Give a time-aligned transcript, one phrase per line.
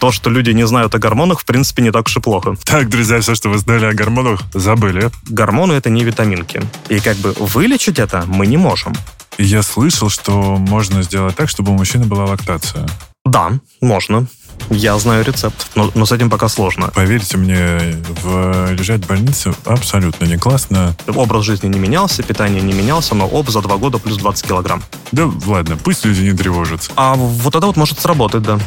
[0.00, 2.56] то, что люди не знают о гормонах, в принципе, не так уж и плохо.
[2.64, 5.10] Так, друзья, все, что вы знали о гормонах, забыли.
[5.28, 6.62] Гормоны— это не витаминки.
[6.88, 8.94] И как бы вылечить это мы не можем.
[9.38, 12.88] Я слышал, что можно сделать так, чтобы у мужчины была лактация.
[13.26, 14.26] Да, можно.
[14.70, 16.88] Я знаю рецепт, но, но с этим пока сложно.
[16.94, 20.94] Поверьте мне, в, лежать в больнице абсолютно не классно.
[21.08, 24.82] Образ жизни не менялся, питание не менялся, но об за два года плюс 20 килограмм.
[25.12, 26.90] Да ладно, пусть люди не тревожатся.
[26.96, 28.58] А вот это вот может сработать, да.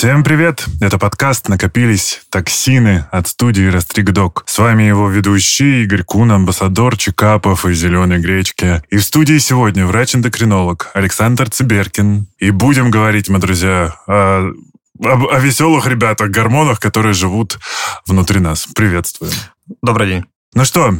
[0.00, 0.64] Всем привет!
[0.80, 4.44] Это подкаст «Накопились токсины» от студии «Растригдок».
[4.46, 8.82] С вами его ведущий Игорь Кун, амбассадор Чекапов и «Зеленой гречки».
[8.88, 12.28] И в студии сегодня врач-эндокринолог Александр Циберкин.
[12.38, 14.52] И будем говорить мы, друзья, о,
[15.04, 17.58] о, о веселых ребятах, гормонах, которые живут
[18.06, 18.68] внутри нас.
[18.74, 19.34] Приветствуем.
[19.82, 20.24] Добрый день.
[20.54, 20.94] Ну что,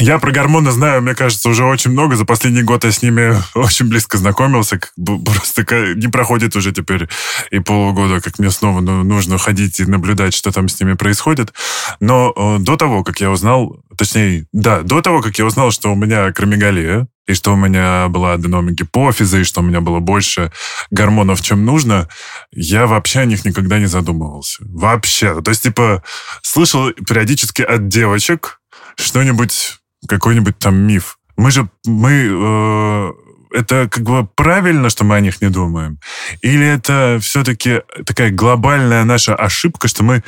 [0.00, 2.16] я про гормоны знаю, мне кажется, уже очень много.
[2.16, 4.78] За последний год я с ними очень близко знакомился.
[4.78, 7.08] Как бы просто не проходит уже теперь
[7.50, 11.52] и полгода, как мне снова ну, нужно ходить и наблюдать, что там с ними происходит.
[12.00, 15.92] Но э, до того, как я узнал, точнее, да, до того, как я узнал, что
[15.92, 20.00] у меня акромегалия, и что у меня была аденома гипофиза, и что у меня было
[20.00, 20.50] больше
[20.90, 22.08] гормонов, чем нужно,
[22.50, 24.64] я вообще о них никогда не задумывался.
[24.66, 25.40] Вообще.
[25.40, 26.02] То есть, типа,
[26.42, 28.60] слышал периодически от девочек
[28.96, 31.18] что-нибудь какой-нибудь там миф.
[31.36, 33.12] Мы же, мы, э,
[33.52, 35.98] это как бы правильно, что мы о них не думаем?
[36.42, 40.22] Или это все-таки такая глобальная наша ошибка, что мы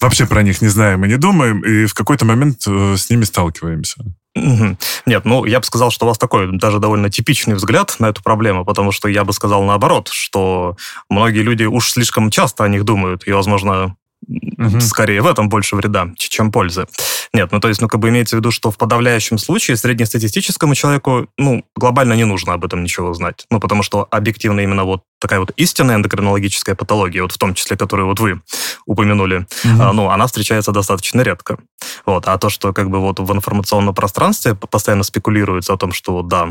[0.00, 3.24] вообще про них не знаем и не думаем, и в какой-то момент э, с ними
[3.24, 4.02] сталкиваемся?
[4.34, 8.22] Нет, ну, я бы сказал, что у вас такой даже довольно типичный взгляд на эту
[8.22, 10.76] проблему, потому что я бы сказал наоборот, что
[11.08, 13.96] многие люди уж слишком часто о них думают, и, возможно,
[14.30, 14.80] Угу.
[14.80, 16.86] Скорее, в этом больше вреда, чем пользы.
[17.32, 20.74] Нет, ну то есть, ну как бы имеется в виду, что в подавляющем случае среднестатистическому
[20.74, 23.46] человеку, ну, глобально не нужно об этом ничего знать.
[23.50, 27.76] Ну, потому что объективно именно вот такая вот истинная эндокринологическая патология, вот в том числе,
[27.76, 28.40] которую вот вы
[28.86, 29.92] упомянули, угу.
[29.92, 31.58] ну, она встречается достаточно редко.
[32.06, 32.26] Вот.
[32.26, 36.48] А то, что как бы вот в информационном пространстве постоянно спекулируется о том, что да,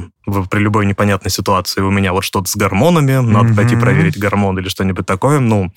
[0.49, 3.55] при любой непонятной ситуации у меня вот что-то с гормонами, надо угу.
[3.55, 5.71] пойти проверить гормон или что-нибудь такое, ну,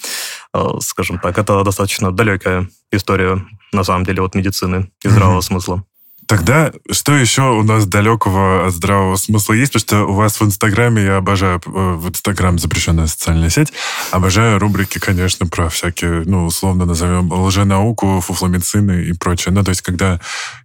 [0.80, 5.42] скажем так, это достаточно далекая история, на самом деле, от медицины и здравого угу.
[5.42, 5.84] смысла.
[6.26, 9.72] Тогда что еще у нас далекого от здравого смысла есть?
[9.72, 13.72] Потому что у вас в Инстаграме, я обожаю, э, в Инстаграм запрещенная социальная сеть,
[14.12, 19.52] обожаю рубрики, конечно, про всякие, ну, условно назовем, лженауку, фуфломицины и прочее.
[19.52, 20.20] Ну, то есть, когда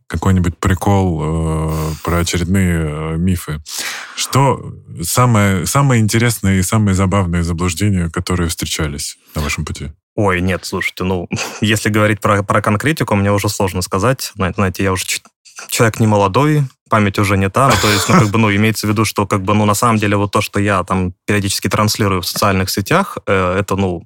[0.07, 3.61] какой-нибудь прикол э, про очередные э, мифы.
[4.15, 9.91] Что самое, самое интересное и самые забавные заблуждения, которые встречались на вашем пути?
[10.15, 11.27] Ой, нет, слушайте, ну,
[11.61, 14.31] если говорить про, про конкретику, мне уже сложно сказать.
[14.35, 15.05] Знаете, я уже
[15.69, 18.87] человек не молодой, память уже не та, ну, то есть, ну, как бы, ну, имеется
[18.87, 21.69] в виду, что, как бы, ну, на самом деле, вот то, что я там периодически
[21.69, 24.03] транслирую в социальных сетях, э, это, ну,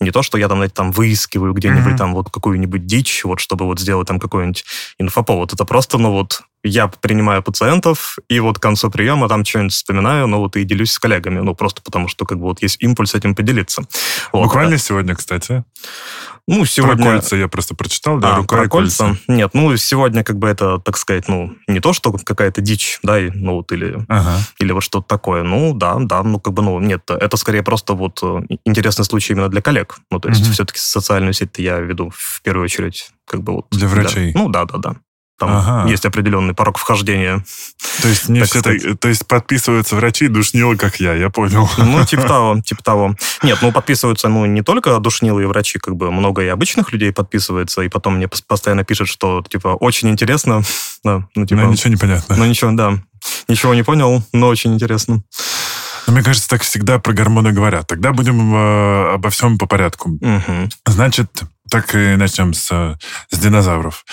[0.00, 1.98] не то, что я там, знаете, там выискиваю где-нибудь mm-hmm.
[1.98, 4.64] там вот какую-нибудь дичь, вот, чтобы вот сделать там какой-нибудь
[4.98, 5.52] инфоповод.
[5.52, 10.26] Это просто, ну, вот, я принимаю пациентов, и вот к концу приема там что-нибудь вспоминаю,
[10.26, 13.14] ну, вот, и делюсь с коллегами, ну, просто потому что, как бы, вот есть импульс
[13.14, 13.82] этим поделиться.
[14.32, 14.78] Вот, Буквально да.
[14.78, 15.64] сегодня, кстати.
[16.46, 17.04] Ну, сегодня...
[17.04, 19.06] Про кольца я просто прочитал, да, а, рука про и кольца.
[19.06, 19.20] кольца.
[19.28, 23.18] Нет, ну, сегодня как бы это, так сказать, ну, не то, что какая-то дичь, да,
[23.18, 24.38] и, ну, вот, или, ага.
[24.58, 25.42] или вот что-то такое.
[25.42, 29.32] Ну, да, да, ну, как бы, ну, нет, это скорее просто вот э, интересный случай
[29.32, 29.96] именно для коллег.
[30.10, 30.52] Ну, то есть угу.
[30.52, 33.66] все-таки социальную сеть я веду в первую очередь, как бы вот...
[33.70, 34.32] Для врачей?
[34.34, 34.38] Да.
[34.40, 34.96] Ну, да, да, да.
[35.38, 35.90] Там ага.
[35.90, 37.44] есть определенный порог вхождения.
[38.02, 41.68] То есть не все так, то есть подписываются врачи душнилы, как я, я понял.
[41.76, 43.16] Ну, типа того, типа того.
[43.42, 47.82] Нет, ну, подписываются, ну, не только душнилые врачи, как бы много и обычных людей подписывается,
[47.82, 50.62] и потом мне постоянно пишут, что, типа, очень интересно.
[51.04, 52.34] Да, ну, типа, но ничего не понятно.
[52.34, 52.94] Ну, ничего, да.
[53.46, 55.22] Ничего не понял, но очень интересно.
[56.06, 57.86] Но мне кажется, так всегда про гормоны говорят.
[57.86, 60.10] Тогда будем э, обо всем по порядку.
[60.10, 60.70] Угу.
[60.86, 61.28] Значит,
[61.74, 62.96] так и начнем с,
[63.30, 64.04] с динозавров.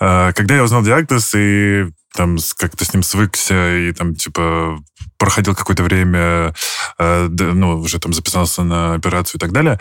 [0.00, 1.84] Э, когда я узнал диагноз и
[2.14, 4.78] там как-то с ним свыкся и там типа
[5.18, 6.54] проходил какое-то время,
[6.98, 9.78] э, ну, уже там записался на операцию и так далее,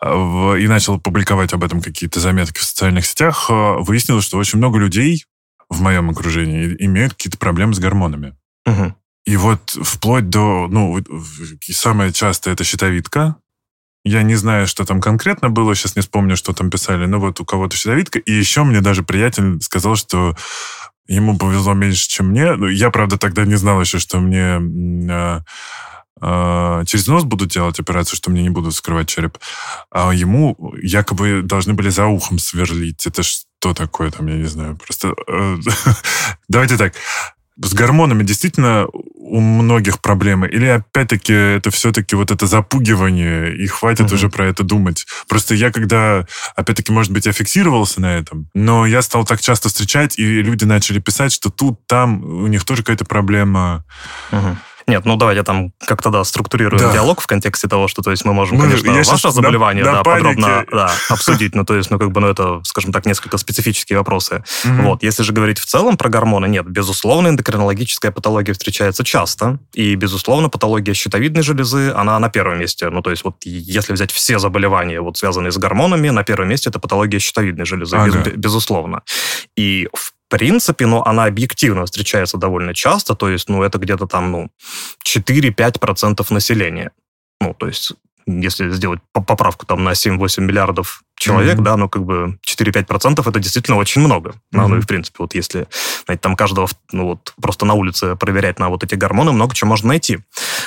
[0.00, 4.56] э, и начал публиковать об этом какие-то заметки в социальных сетях, э, выяснилось, что очень
[4.56, 5.26] много людей
[5.68, 8.34] в моем окружении имеют какие-то проблемы с гормонами.
[8.64, 8.94] Угу.
[9.26, 11.04] И вот вплоть до, ну,
[11.70, 13.36] самое частое это щитовидка.
[14.08, 17.40] Я не знаю, что там конкретно было, сейчас не вспомню, что там писали, но вот
[17.40, 18.18] у кого-то щитовидка.
[18.18, 20.34] И еще мне даже приятель сказал, что
[21.06, 22.54] ему повезло меньше, чем мне.
[22.54, 24.60] Ну, я, правда, тогда не знал еще, что мне
[25.10, 25.40] э,
[26.22, 29.36] э, через нос будут делать операцию, что мне не будут скрывать череп.
[29.90, 33.06] А ему якобы должны были за ухом сверлить.
[33.06, 34.78] Это что такое там, я не знаю.
[34.78, 35.56] Просто э,
[36.48, 36.94] давайте так.
[37.62, 38.86] С гормонами действительно
[39.28, 40.48] у многих проблемы?
[40.48, 44.14] Или опять-таки это все-таки вот это запугивание, и хватит угу.
[44.14, 45.06] уже про это думать?
[45.28, 46.26] Просто я когда,
[46.56, 50.64] опять-таки, может быть, я фиксировался на этом, но я стал так часто встречать, и люди
[50.64, 53.84] начали писать, что тут, там у них тоже какая-то проблема.
[54.32, 54.56] Угу.
[54.88, 56.92] Нет, ну давайте там как-то, да, структурируем да.
[56.92, 59.96] диалог в контексте того, что, то есть, мы можем, мы, конечно, ваше заболевание, на, да,
[59.98, 63.36] на подробно да, обсудить, но, то есть, ну, как бы, ну, это, скажем так, несколько
[63.36, 64.42] специфические вопросы.
[64.64, 64.82] Mm-hmm.
[64.82, 69.94] Вот, если же говорить в целом про гормоны, нет, безусловно, эндокринологическая патология встречается часто, и,
[69.94, 72.88] безусловно, патология щитовидной железы, она на первом месте.
[72.88, 76.70] Ну, то есть, вот, если взять все заболевания, вот, связанные с гормонами, на первом месте
[76.70, 78.18] это патология щитовидной железы, ага.
[78.20, 79.02] без, безусловно.
[79.54, 84.30] И, в принципе, но она объективно встречается довольно часто, то есть, ну, это где-то там,
[84.30, 84.50] ну,
[85.04, 86.90] 4-5% населения.
[87.40, 87.92] Ну, то есть,
[88.26, 91.62] если сделать поправку там на 7-8 миллиардов человек, mm-hmm.
[91.62, 94.30] да, ну, как бы 4-5% это действительно очень много.
[94.30, 94.68] Mm-hmm.
[94.68, 95.66] Ну, и, в принципе, вот если,
[96.04, 99.68] знаете, там каждого, ну, вот, просто на улице проверять на вот эти гормоны, много чего
[99.68, 100.18] можно найти.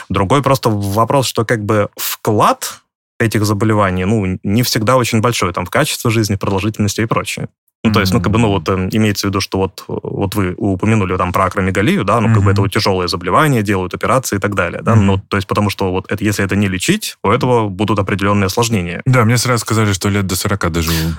[0.09, 2.81] Другой просто вопрос, что, как бы, вклад
[3.19, 7.49] этих заболеваний, ну, не всегда очень большой, там, в качество жизни, продолжительности и прочее.
[7.83, 10.35] Ну, то есть, ну, как бы, ну, вот э, имеется в виду, что вот, вот
[10.35, 14.35] вы упомянули там про акромегалию, да, ну, как бы это вот тяжелое заболевание, делают операции
[14.35, 15.01] и так далее, да, mm-hmm.
[15.01, 18.45] ну, то есть, потому что вот это, если это не лечить, у этого будут определенные
[18.45, 19.01] осложнения.
[19.05, 21.15] Да, мне сразу сказали, что лет до 40 доживу.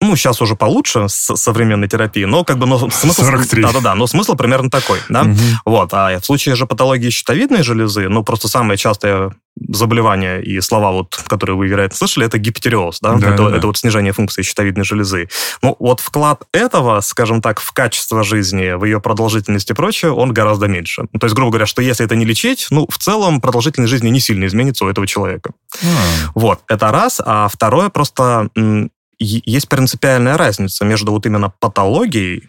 [0.00, 3.22] Ну, сейчас уже получше с современной терапией, но как бы но смысл...
[3.22, 3.62] 43.
[3.62, 5.22] Да-да-да, но смысл примерно такой, да?
[5.22, 5.38] Угу.
[5.64, 9.32] Вот, а в случае же патологии щитовидной железы, ну, просто самое частое
[9.68, 13.14] заболевание и слова, вот, которые вы, вероятно, слышали, это гипотереоз, да?
[13.14, 13.56] да, это, да.
[13.56, 15.28] это вот снижение функции щитовидной железы.
[15.62, 20.32] Ну, вот вклад этого, скажем так, в качество жизни, в ее продолжительность и прочее, он
[20.32, 21.06] гораздо меньше.
[21.18, 24.20] То есть, грубо говоря, что если это не лечить, ну, в целом продолжительность жизни не
[24.20, 25.50] сильно изменится у этого человека.
[25.82, 25.86] А.
[26.34, 27.20] Вот, это раз.
[27.24, 28.48] А второе, просто
[29.18, 32.48] есть принципиальная разница между вот именно патологией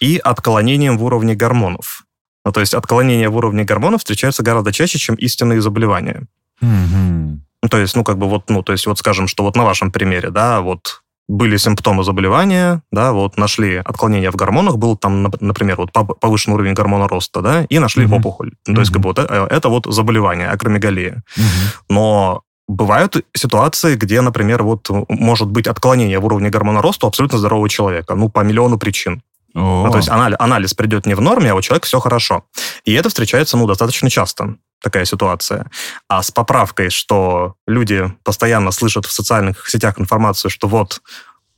[0.00, 2.04] и отклонением в уровне гормонов.
[2.44, 6.26] Ну, то есть отклонения в уровне гормонов встречаются гораздо чаще, чем истинные заболевания.
[6.62, 7.38] Mm-hmm.
[7.62, 9.64] Ну, то есть, ну, как бы вот, ну, то есть, вот скажем, что вот на
[9.64, 15.32] вашем примере, да, вот были симптомы заболевания, да, вот нашли отклонение в гормонах, был там,
[15.40, 15.90] например, вот
[16.20, 18.18] повышенный уровень гормона роста, да, и нашли mm-hmm.
[18.18, 18.50] опухоль.
[18.50, 18.74] Mm-hmm.
[18.74, 21.22] То есть, как бы вот это, это вот заболевание, акромегалия.
[21.38, 21.74] Mm-hmm.
[21.88, 27.38] Но Бывают ситуации, где, например, вот может быть отклонение в уровне гормона роста у абсолютно
[27.38, 29.22] здорового человека, ну, по миллиону причин.
[29.52, 32.44] Ну, то есть анализ, анализ придет не в норме, а у человека все хорошо.
[32.84, 35.70] И это встречается, ну, достаточно часто, такая ситуация.
[36.08, 41.02] А с поправкой, что люди постоянно слышат в социальных сетях информацию, что вот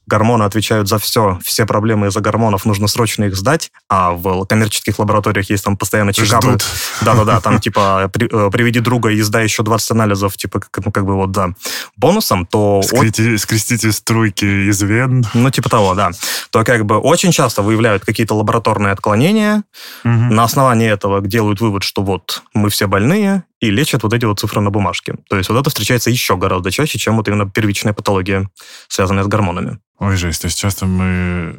[0.07, 4.99] гормоны отвечают за все, все проблемы из-за гормонов, нужно срочно их сдать, а в коммерческих
[4.99, 6.59] лабораториях есть там постоянно чекапы.
[7.03, 10.93] Да-да-да, там типа при, э, приведи друга и сдай еще 20 анализов, типа как, ну,
[10.93, 11.51] как бы вот, да,
[11.97, 12.83] бонусом, то...
[12.83, 15.25] Скрести, скрестите струйки из вен.
[15.35, 16.11] Ну, типа того, да.
[16.51, 19.65] То как бы очень часто выявляют какие-то лабораторные отклонения,
[20.05, 20.13] угу.
[20.13, 24.39] на основании этого делают вывод, что вот мы все больные, и лечат вот эти вот
[24.39, 25.15] цифры на бумажке.
[25.29, 28.51] То есть вот это встречается еще гораздо чаще, чем вот именно первичная патология,
[28.89, 29.79] связанная с гормонами.
[29.99, 30.43] Ой, жесть.
[30.43, 31.59] То есть часто мы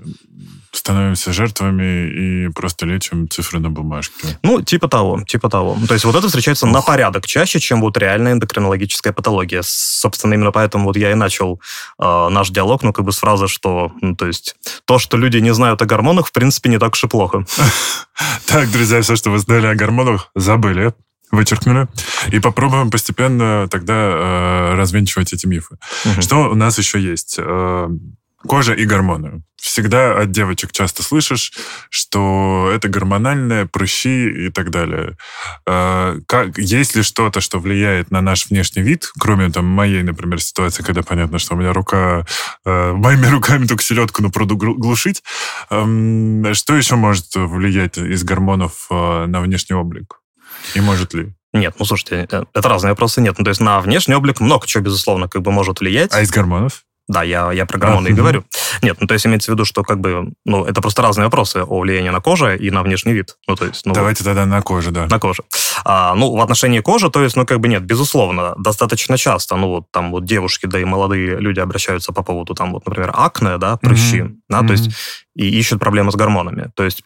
[0.71, 4.37] становимся жертвами и просто лечим цифры на бумажке.
[4.43, 5.77] Ну, типа того, типа того.
[5.87, 6.73] То есть вот это встречается Ох.
[6.73, 9.61] на порядок чаще, чем вот реальная эндокринологическая патология.
[9.63, 11.59] Собственно, именно поэтому вот я и начал
[11.99, 14.55] э, наш диалог, ну, как бы с фразы, что, ну, то есть
[14.85, 17.45] то, что люди не знают о гормонах, в принципе, не так уж и плохо.
[18.47, 20.93] Так, друзья, все, что вы знали о гормонах, забыли
[21.31, 21.87] вычеркнули.
[22.31, 25.77] И попробуем постепенно тогда э, развенчивать эти мифы.
[26.05, 26.21] Угу.
[26.21, 27.35] Что у нас еще есть?
[27.37, 27.89] Э,
[28.47, 29.43] кожа и гормоны.
[29.57, 31.51] Всегда от девочек часто слышишь,
[31.89, 35.17] что это гормональное, прыщи и так далее.
[35.65, 40.41] Э, как, есть ли что-то, что влияет на наш внешний вид, кроме там, моей, например,
[40.41, 42.25] ситуации, когда понятно, что у меня рука...
[42.65, 45.23] Э, моими руками только селедку на пруду глушить.
[45.69, 50.17] Э, что еще может влиять из гормонов э, на внешний облик?
[50.75, 51.33] И может ли?
[51.53, 53.21] Нет, ну слушайте, э, это разные вопросы.
[53.21, 56.13] Нет, ну то есть на внешний облик много чего, безусловно, как бы может влиять.
[56.13, 56.83] А из гормонов?
[57.07, 58.21] Да, я, я про гормоны а, и угу.
[58.21, 58.43] говорю.
[58.81, 61.63] Нет, ну то есть имеется в виду, что как бы, ну это просто разные вопросы
[61.65, 63.37] о влиянии на кожу и на внешний вид.
[63.47, 65.07] Ну то есть, ну, Давайте тогда на коже, да.
[65.07, 65.43] На коже.
[65.85, 69.69] А, ну в отношении кожи, то есть, ну как бы нет, безусловно, достаточно часто, ну
[69.69, 73.57] вот там вот девушки, да и молодые люди обращаются по поводу там вот, например, акне,
[73.57, 74.33] да, прыщи, угу.
[74.49, 74.67] да, угу.
[74.67, 74.89] то есть
[75.35, 76.71] и ищут проблемы с гормонами.
[76.75, 77.03] То есть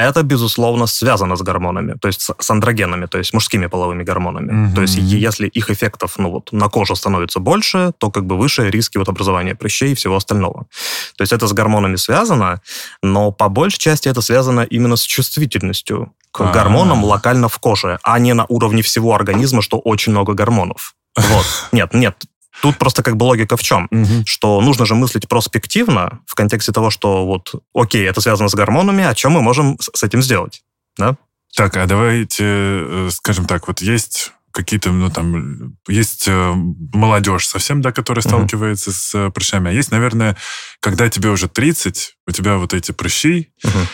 [0.00, 4.66] это, безусловно, связано с гормонами, то есть с андрогенами, то есть мужскими половыми гормонами.
[4.66, 4.74] Угу.
[4.74, 8.70] То есть если их эффектов ну, вот, на коже становится больше, то как бы выше
[8.70, 10.66] риски вот, образования прыщей и всего остального.
[11.16, 12.60] То есть это с гормонами связано,
[13.02, 16.52] но по большей части это связано именно с чувствительностью к А-а-а.
[16.52, 20.94] гормонам локально в коже, а не на уровне всего организма, что очень много гормонов.
[21.16, 21.46] Вот.
[21.72, 22.16] Нет, нет,
[22.62, 23.88] тут просто как бы логика в чем?
[23.90, 24.24] Угу.
[24.26, 29.04] Что нужно же мыслить проспективно в контексте того, что вот, окей, это связано с гормонами,
[29.04, 30.62] а что мы можем с этим сделать?
[30.96, 31.16] Да?
[31.56, 37.80] Так, а давайте, э, скажем так, вот есть какие-то, ну, там, есть э, молодежь совсем,
[37.80, 38.28] да, которая uh-huh.
[38.28, 39.70] сталкивается с э, прыщами.
[39.70, 40.36] А есть, наверное,
[40.80, 43.86] когда тебе уже 30, у тебя вот эти прыщи, uh-huh.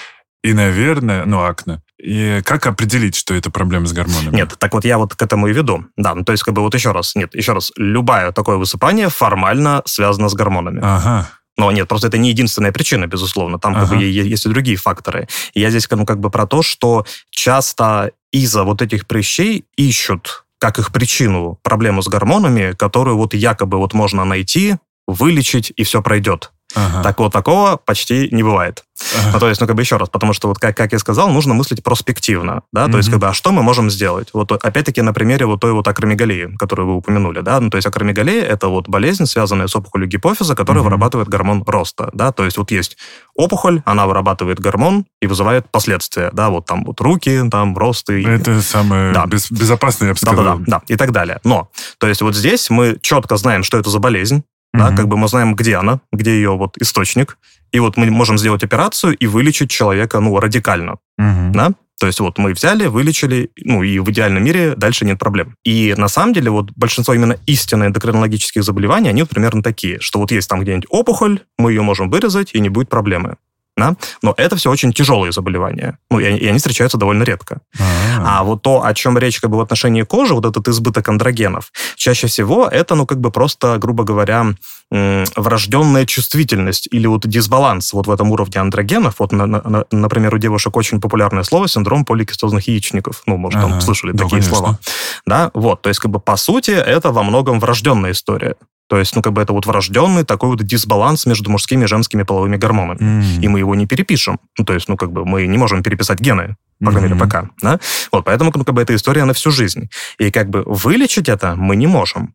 [0.42, 1.82] и, наверное, ну, акне.
[2.02, 4.34] И как определить, что это проблема с гормонами?
[4.34, 5.84] Нет, так вот я вот к этому и веду.
[5.96, 9.08] Да, ну, то есть, как бы вот еще раз, нет, еще раз, любое такое высыпание
[9.08, 10.80] формально связано с гормонами.
[10.82, 11.30] Ага.
[11.56, 13.58] Но нет, просто это не единственная причина, безусловно.
[13.58, 13.86] Там ага.
[13.86, 15.28] как бы есть и другие факторы.
[15.54, 20.44] И я здесь ну, как бы про то, что часто из-за вот этих прыщей ищут
[20.58, 26.02] как их причину проблему с гормонами, которую вот якобы вот можно найти, вылечить, и все
[26.02, 26.52] пройдет.
[26.74, 27.02] Ага.
[27.02, 28.84] Так вот, такого почти не бывает.
[29.14, 29.30] Ага.
[29.32, 31.28] Ну, то есть, ну, как бы еще раз, потому что, вот как, как я сказал,
[31.28, 32.96] нужно мыслить проспективно, да, то угу.
[32.98, 34.28] есть, как бы, а что мы можем сделать?
[34.32, 37.86] Вот, опять-таки, на примере вот той вот акромегалии, которую вы упомянули, да, ну, то есть,
[37.86, 40.88] акромегалия– это вот болезнь, связанная с опухолью гипофиза, которая угу.
[40.88, 42.96] вырабатывает гормон роста, да, то есть, вот есть
[43.34, 48.24] опухоль, она вырабатывает гормон и вызывает последствия, да, вот там вот руки, там росты.
[48.26, 49.26] Это самое да.
[49.26, 50.44] без, безопасное, я бы сказал.
[50.44, 51.40] Да, да, да, и так далее.
[51.44, 54.44] Но, то есть, вот здесь мы четко знаем, что это за болезнь,
[54.78, 57.38] да, как бы мы знаем, где она, где ее вот источник,
[57.72, 61.52] и вот мы можем сделать операцию и вылечить человека, ну, радикально, угу.
[61.52, 65.54] да, то есть вот мы взяли, вылечили, ну и в идеальном мире дальше нет проблем.
[65.64, 70.18] И на самом деле вот большинство именно истинных эндокринологических заболеваний, они вот примерно такие, что
[70.18, 73.36] вот есть там где-нибудь опухоль, мы ее можем вырезать, и не будет проблемы
[73.76, 73.96] да?
[74.22, 77.60] но это все очень тяжелые заболевания, ну, и, и они встречаются довольно редко.
[77.78, 78.40] А-а-а.
[78.40, 81.72] А вот то, о чем речь как бы в отношении кожи, вот этот избыток андрогенов,
[81.96, 84.54] чаще всего это, ну, как бы просто, грубо говоря,
[84.90, 89.16] врожденная чувствительность или вот дисбаланс вот в этом уровне андрогенов.
[89.18, 93.22] Вот, на, на, например, у девушек очень популярное слово синдром поликистозных яичников.
[93.26, 94.54] Ну, может, там слышали да, такие конечно.
[94.54, 94.78] слова.
[95.26, 98.56] Да, вот, то есть, как бы, по сути, это во многом врожденная история.
[98.88, 102.22] То есть, ну, как бы это вот врожденный такой вот дисбаланс между мужскими и женскими
[102.22, 102.98] половыми гормонами.
[102.98, 103.42] Mm.
[103.42, 104.38] И мы его не перепишем.
[104.58, 107.48] Ну, то есть, ну, как бы мы не можем переписать гены, по крайней мере, пока.
[107.62, 107.80] Да?
[108.12, 109.88] Вот, поэтому, ну, как бы эта история на всю жизнь.
[110.18, 112.34] И как бы вылечить это мы не можем.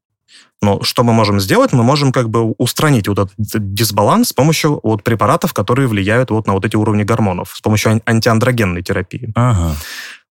[0.61, 1.71] Но что мы можем сделать?
[1.71, 6.47] Мы можем как бы устранить вот этот дисбаланс с помощью вот препаратов, которые влияют вот
[6.47, 9.31] на вот эти уровни гормонов, с помощью антиандрогенной терапии.
[9.35, 9.75] Ага.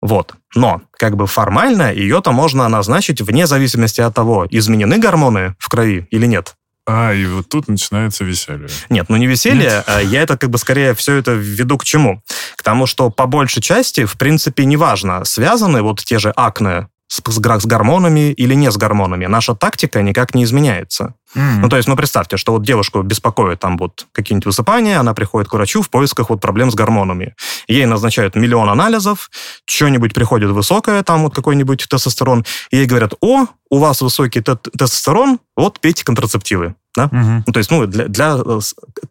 [0.02, 0.34] Вот.
[0.54, 6.08] Но как бы формально ее-то можно назначить вне зависимости от того, изменены гормоны в крови
[6.10, 6.54] или нет.
[6.84, 8.68] А, и вот тут начинается веселье.
[8.90, 9.84] Нет, ну не веселье, Нет.
[9.86, 12.22] а я это как бы скорее все это веду к чему?
[12.56, 17.22] К тому, что по большей части, в принципе, неважно, связаны вот те же акне с,
[17.24, 19.26] с гормонами или не с гормонами.
[19.26, 21.14] Наша тактика никак не изменяется.
[21.34, 21.60] Mm.
[21.60, 25.48] Ну, то есть, ну, представьте, что вот девушку беспокоит там вот какие-нибудь высыпания, она приходит
[25.48, 27.34] к врачу в поисках вот проблем с гормонами.
[27.68, 29.30] Ей назначают миллион анализов,
[29.64, 35.38] что-нибудь приходит высокое, там вот какой-нибудь тестостерон, и ей говорят, о, у вас высокий тестостерон,
[35.56, 36.74] вот пейте контрацептивы.
[36.94, 37.06] Да?
[37.06, 37.44] Угу.
[37.46, 38.60] Ну, то есть, ну, для, для э,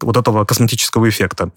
[0.00, 1.50] вот этого косметического эффекта.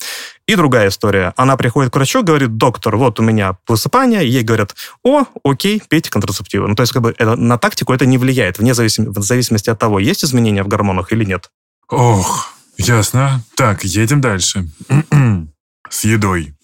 [0.48, 1.34] И другая история.
[1.38, 6.10] Она приходит к врачу, говорит, доктор, вот у меня высыпание, ей говорят, о, окей, пейте
[6.10, 6.67] контрацептивы.
[6.67, 9.69] Ну, то есть, как бы это, на тактику это не влияет, вне зависим, в зависимости
[9.69, 11.52] от того, есть изменения в гормонах или нет.
[11.90, 13.44] Ох, ясно.
[13.56, 14.70] Так, едем дальше.
[15.90, 16.56] С едой.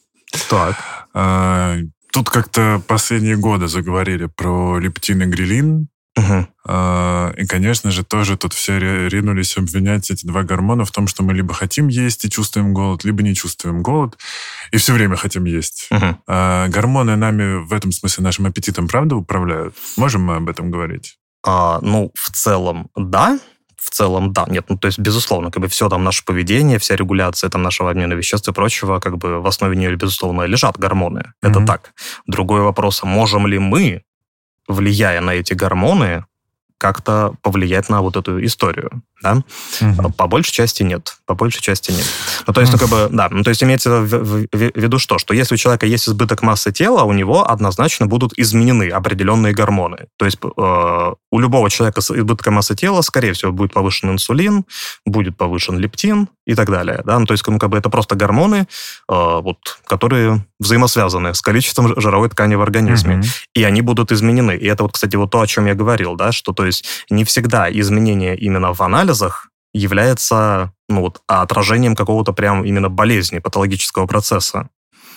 [0.50, 0.76] Так.
[1.14, 1.78] А,
[2.12, 5.88] тут как-то последние годы заговорили про лептин и грилин.
[6.18, 6.48] Угу.
[7.38, 11.34] И, конечно же, тоже тут все ринулись обвинять эти два гормона в том, что мы
[11.34, 14.18] либо хотим есть и чувствуем голод, либо не чувствуем голод,
[14.72, 15.88] и все время хотим есть.
[15.90, 16.18] Угу.
[16.28, 19.76] А гормоны нами в этом смысле нашим аппетитом, правда, управляют?
[19.96, 21.18] Можем мы об этом говорить?
[21.46, 23.40] А, ну, в целом, да.
[23.82, 24.46] В целом, да.
[24.48, 27.90] Нет, ну, то есть, безусловно, как бы все там наше поведение, вся регуляция там нашего
[27.90, 31.34] обмена веществ и прочего, как бы в основе нее, безусловно, лежат гормоны.
[31.42, 31.94] Это mm так.
[32.28, 34.04] Другой вопрос, можем ли мы
[34.68, 36.26] влияя на эти гормоны,
[36.82, 39.42] как-то повлиять на вот эту историю да?
[39.82, 40.14] Угу.
[40.14, 41.18] По большей части нет.
[41.26, 42.06] По большей части нет.
[42.48, 45.00] Ну, то есть, ну, как бы, да, ну, то есть имеется в, в, в виду
[45.00, 45.18] что?
[45.18, 50.08] Что если у человека есть избыток массы тела, у него однозначно будут изменены определенные гормоны.
[50.18, 54.66] То есть э, у любого человека с избытком массы тела, скорее всего, будет повышен инсулин,
[55.06, 57.02] будет повышен лептин и так далее.
[57.06, 57.20] Да?
[57.20, 58.66] Ну, то есть, ну, как бы это просто гормоны, э,
[59.08, 63.18] вот, которые взаимосвязаны с количеством жировой ткани в организме.
[63.18, 63.26] Угу.
[63.56, 64.56] И они будут изменены.
[64.56, 66.71] И это вот, кстати, вот то, о чем я говорил, да, что то есть
[67.10, 74.06] не всегда изменения именно в анализах является ну, вот, отражением какого-то прям именно болезни, патологического
[74.08, 74.70] процесса.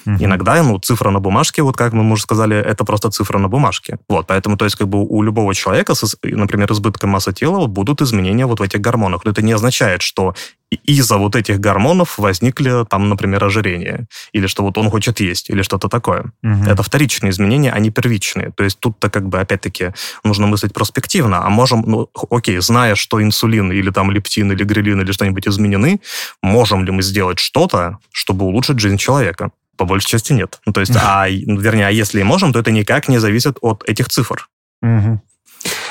[0.06, 0.16] Угу.
[0.20, 3.98] Иногда, ну, цифра на бумажке, вот как мы уже сказали, это просто цифра на бумажке.
[4.08, 8.02] Вот, поэтому, то есть, как бы у любого человека, с, например, избытком массы тела будут
[8.02, 9.24] изменения вот в этих гормонах.
[9.24, 10.34] Но это не означает, что
[10.70, 15.62] из-за вот этих гормонов возникли там, например, ожирение, или что вот он хочет есть, или
[15.62, 16.32] что-то такое.
[16.42, 16.64] Угу.
[16.66, 18.50] Это вторичные изменения, они первичные.
[18.50, 19.92] То есть тут-то как бы опять-таки
[20.24, 25.00] нужно мыслить проспективно, а можем, ну, окей, зная, что инсулин или там лептин или грилин
[25.00, 26.00] или что-нибудь изменены,
[26.42, 29.50] можем ли мы сделать что-то, чтобы улучшить жизнь человека?
[29.76, 30.60] По большей части нет.
[30.66, 33.56] Ну, то есть, а, ну, вернее, а если и можем, то это никак не зависит
[33.60, 34.48] от этих цифр.
[34.82, 35.22] Угу.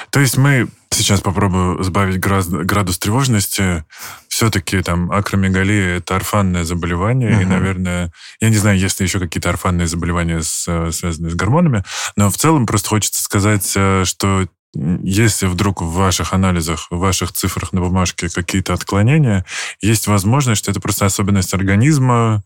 [0.10, 3.84] То есть мы сейчас попробую сбавить градус тревожности.
[4.28, 7.42] Все-таки там акромегалия– это орфанное заболевание, угу.
[7.42, 11.84] и, наверное, я не знаю, есть ли еще какие-то орфанные заболевания, с, связанные с гормонами,
[12.16, 17.32] но в целом просто хочется сказать, э, что если вдруг в ваших анализах, в ваших
[17.32, 19.46] цифрах на бумажке какие-то отклонения,
[19.82, 22.44] есть возможность, что это просто особенность организма,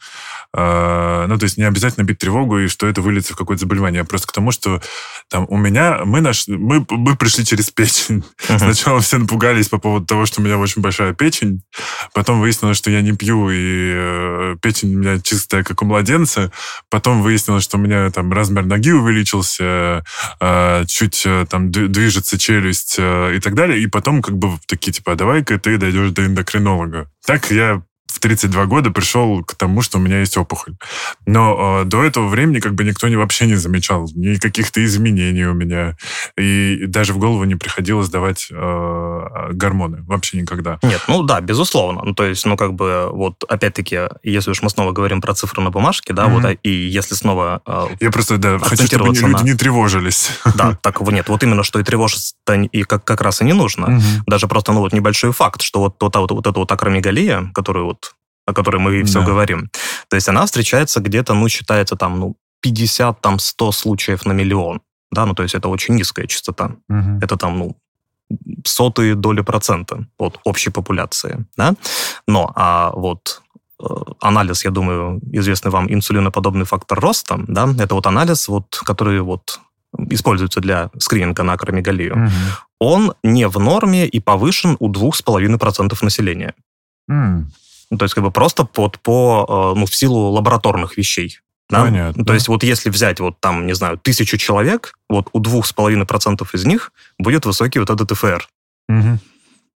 [0.53, 4.03] э, ну, то есть не обязательно бить тревогу, и что это выльется в какое-то заболевание.
[4.03, 4.81] Просто к тому, что
[5.29, 8.23] там у меня, мы, наш, мы, мы пришли через печень.
[8.49, 8.59] Uh-huh.
[8.59, 11.61] Сначала все напугались по поводу того, что у меня очень большая печень,
[12.13, 16.51] потом выяснилось, что я не пью, и э, печень у меня чистая, как у младенца,
[16.89, 20.03] потом выяснилось, что у меня там размер ноги увеличился,
[20.41, 24.91] э, чуть там движется движется челюсть э, и так далее, и потом как бы такие,
[24.91, 27.11] типа, а давай-ка ты дойдешь до эндокринолога.
[27.25, 27.83] Так я
[28.17, 30.75] в 32 года пришел к тому, что у меня есть опухоль.
[31.27, 35.45] Но э, до этого времени как бы никто не, вообще не замечал ни каких-то изменений
[35.45, 35.95] у меня.
[36.35, 40.03] И даже в голову не приходилось давать э, гормоны.
[40.07, 40.79] Вообще никогда.
[40.81, 42.01] Нет, ну да, безусловно.
[42.03, 45.61] Ну, то есть, ну как бы вот опять-таки, если уж мы снова говорим про цифры
[45.61, 46.33] на бумажке, да, mm-hmm.
[46.33, 49.43] вот, а, и если снова э, Я просто, да, хочу, чтобы люди на...
[49.43, 50.31] не тревожились.
[50.55, 53.85] Да, так нет, вот именно, что и тревожиться-то и как, как раз и не нужно.
[53.85, 54.21] Mm-hmm.
[54.25, 57.85] Даже просто, ну вот небольшой факт, что вот, вот, вот, вот эта вот акромегалия, которую
[57.85, 58.06] вот
[58.47, 59.25] о которой мы все да.
[59.25, 59.69] говорим.
[60.07, 64.81] То есть она встречается где-то, ну, считается там, ну, 50, там, 100 случаев на миллион.
[65.11, 66.71] Да, ну, то есть это очень низкая частота.
[66.89, 67.19] Угу.
[67.21, 67.77] Это там, ну,
[68.65, 71.75] сотые доли процента от общей популяции, да.
[72.27, 73.41] Но, а вот
[73.83, 73.85] э,
[74.21, 79.59] анализ, я думаю, известный вам инсулиноподобный фактор роста, да, это вот анализ, вот, который вот
[80.09, 82.31] используется для скрининга на акромегалию, угу.
[82.79, 86.53] он не в норме и повышен у 2,5% населения.
[87.09, 87.45] Mm.
[87.89, 91.39] Ну, то есть как бы просто под, по, э, ну, в силу лабораторных вещей.
[91.69, 91.83] Да?
[91.83, 92.23] Понятно.
[92.25, 95.73] То есть вот если взять вот там, не знаю, тысячу человек, вот у двух с
[95.73, 98.47] половиной процентов из них будет высокий вот этот ТФР.
[98.89, 99.19] Угу.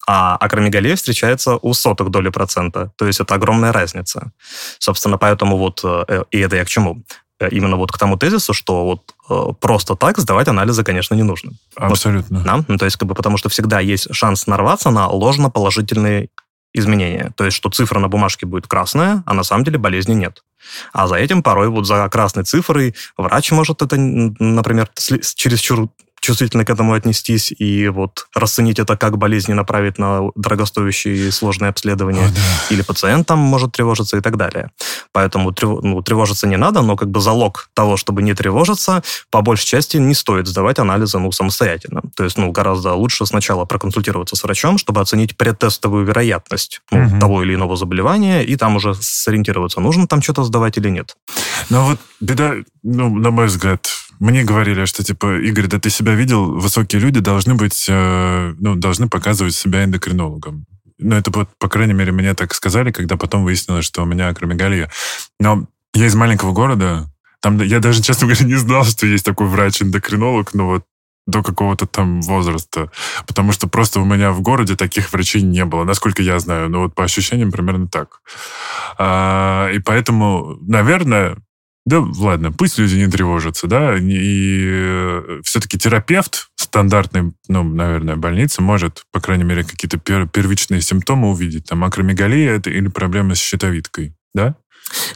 [0.07, 2.93] А акромегалия встречается у сотых доли процента.
[2.97, 4.33] То есть это огромная разница.
[4.79, 7.03] Собственно, поэтому вот, э, и это я к чему?
[7.41, 11.53] Э, именно вот к тому тезису, что вот просто так сдавать анализы, конечно, не нужно.
[11.77, 12.39] Абсолютно.
[12.39, 12.65] Вот, да?
[12.67, 16.29] ну, то есть, как бы, потому что всегда есть шанс нарваться на ложно-положительные
[16.75, 17.33] изменения.
[17.37, 20.45] То есть, что цифра на бумажке будет красная, а на самом деле болезни нет.
[20.93, 25.89] А за этим порой вот за красной цифрой врач может это, например, чересчур
[26.21, 31.31] чувствительно к этому отнестись и вот расценить это как болезнь и направить на дорогостоящие и
[31.31, 32.27] сложные обследования.
[32.27, 32.75] О, да.
[32.75, 34.71] Или пациент там может тревожиться и так далее.
[35.13, 39.67] Поэтому ну, тревожиться не надо, но как бы залог того, чтобы не тревожиться, по большей
[39.67, 42.03] части не стоит сдавать анализы ну, самостоятельно.
[42.17, 47.19] То есть ну, гораздо лучше сначала проконсультироваться с врачом, чтобы оценить предтестовую вероятность ну, угу.
[47.21, 51.17] того или иного заболевания, и там уже сориентироваться, нужно там что-то сдавать или нет.
[51.71, 53.89] Ну вот беда, ну, на мой взгляд,
[54.21, 58.75] мне говорили, что, типа, Игорь, да ты себя видел, высокие люди должны быть, э, ну,
[58.75, 60.67] должны показывать себя эндокринологом.
[60.99, 64.29] Ну, это, вот, по крайней мере, мне так сказали, когда потом выяснилось, что у меня
[64.29, 64.91] акромегалия.
[65.39, 69.47] Но я из маленького города, там я даже, честно говоря, не знал, что есть такой
[69.47, 70.85] врач-эндокринолог, но вот
[71.27, 72.91] до какого-то там возраста.
[73.27, 76.71] Потому что просто у меня в городе таких врачей не было, насколько я знаю.
[76.71, 78.23] Но вот по ощущениям примерно так.
[78.99, 81.37] А, и поэтому, наверное,
[81.89, 88.61] да, ладно, пусть люди не тревожатся, да, и э, все-таки терапевт стандартной, ну, наверное, больницы
[88.61, 94.15] может, по крайней мере, какие-то первичные симптомы увидеть, там, акромегалия это или проблемы с щитовидкой,
[94.35, 94.57] да?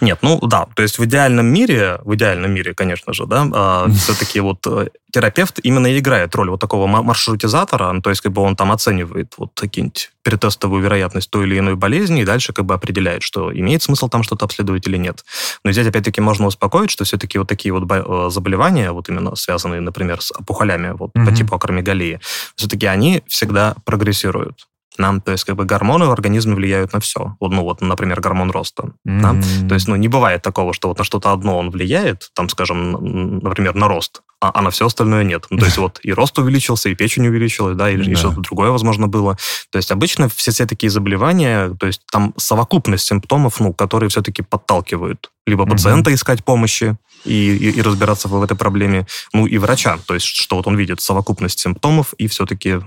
[0.00, 3.88] Нет, ну да, то есть в идеальном мире, в идеальном мире, конечно же, да, а,
[3.90, 8.32] все-таки вот э, терапевт именно и играет роль вот такого маршрутизатора, ну, то есть как
[8.32, 12.64] бы он там оценивает вот какие-нибудь перетестовую вероятность той или иной болезни и дальше как
[12.64, 15.24] бы определяет, что имеет смысл там что-то обследовать или нет.
[15.64, 19.80] Но здесь опять-таки можно успокоить, что все-таки вот такие вот э, заболевания, вот именно связанные,
[19.80, 21.24] например, с опухолями вот mm-hmm.
[21.26, 22.20] по типу акромегалии,
[22.56, 24.66] все-таки они всегда прогрессируют
[24.98, 27.36] нам, то есть как бы гормоны в организме влияют на все.
[27.40, 28.92] Вот, ну вот, например, гормон роста.
[29.06, 29.20] Mm-hmm.
[29.20, 29.68] Да?
[29.68, 33.38] То есть, ну, не бывает такого, что вот на что-то одно он влияет, там, скажем,
[33.38, 35.46] например, на рост, а, а на все остальное нет.
[35.50, 38.10] Ну, то есть вот и рост увеличился, и печень увеличилась, да, и, да.
[38.10, 39.36] и что-то другое, возможно, было.
[39.70, 44.42] То есть обычно все, все такие заболевания, то есть там совокупность симптомов, ну, которые все-таки
[44.42, 46.14] подталкивают либо пациента угу.
[46.14, 50.56] искать помощи и, и, и разбираться в этой проблеме, ну и врача, то есть что
[50.56, 52.80] вот он видит совокупность симптомов и все-таки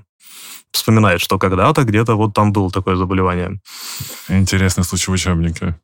[0.76, 3.60] вспоминает, что когда-то где-то вот там было такое заболевание.
[4.30, 5.80] Интересный случай в учебнике.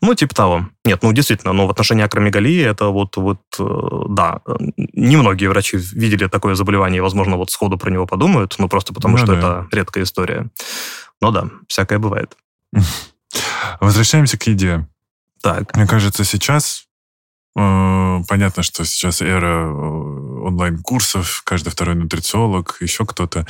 [0.00, 0.68] Ну, типа того.
[0.84, 3.64] Нет, ну, действительно, но в отношении акромегалии это вот, вот, э,
[4.08, 4.40] да,
[4.94, 9.16] немногие врачи видели такое заболевание, и, возможно, вот сходу про него подумают, ну, просто потому
[9.16, 9.38] ну, что да.
[9.38, 10.46] это редкая история.
[11.20, 12.36] Но да, всякое бывает.
[13.80, 14.86] Возвращаемся к еде.
[15.42, 15.76] Так.
[15.76, 16.87] Мне кажется, сейчас
[18.28, 23.46] понятно, что сейчас эра э, онлайн-курсов, каждый второй нутрициолог, еще кто-то.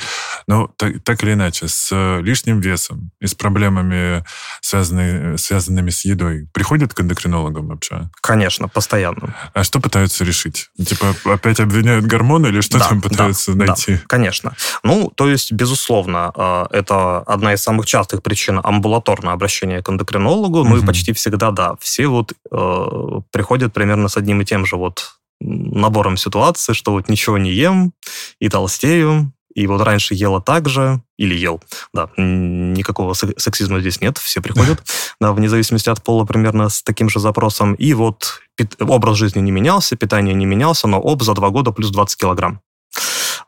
[0.47, 4.23] Но так, так или иначе, с э, лишним весом и с проблемами,
[4.61, 8.09] связанными, связанными с едой, приходят к эндокринологам вообще?
[8.21, 9.35] Конечно, постоянно.
[9.53, 10.69] А что пытаются решить?
[10.77, 13.95] Типа опять обвиняют гормоны или что да, там пытаются да, найти?
[13.95, 14.55] Да, конечно.
[14.83, 20.63] Ну, то есть, безусловно, э, это одна из самых частых причин амбулаторного обращения к эндокринологу.
[20.63, 20.83] Ну угу.
[20.83, 25.19] и почти всегда, да, все вот э, приходят примерно с одним и тем же вот
[25.41, 27.93] набором ситуаций, что вот ничего не ем
[28.39, 31.61] и толстею, и вот раньше ела так же, или ел,
[31.93, 34.81] да, никакого сексизма здесь нет, все приходят,
[35.19, 38.41] да, вне зависимости от пола примерно с таким же запросом, и вот
[38.79, 42.61] образ жизни не менялся, питание не менялся, но об за два года плюс 20 килограмм.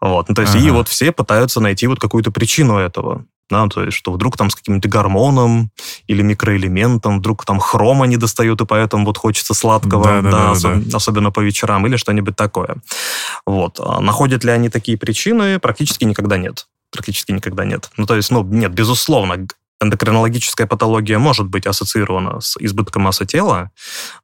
[0.02, 0.66] Вот, ну, то есть, ага.
[0.66, 4.50] и вот все пытаются найти вот какую-то причину этого да, то есть что вдруг там
[4.50, 5.72] с каким-то гормоном
[6.08, 10.52] или микроэлементом, вдруг там хрома не достает, и поэтому вот хочется сладкого, да, да, да,
[10.54, 10.98] особ- да.
[10.98, 12.78] особенно по вечерам, или что-нибудь такое.
[13.46, 13.78] Вот.
[13.80, 15.60] А находят ли они такие причины?
[15.60, 17.90] Практически никогда нет практически никогда нет.
[17.98, 19.48] Ну, то есть, ну, нет, безусловно,
[19.82, 23.72] эндокринологическая патология может быть ассоциирована с избытком массы тела,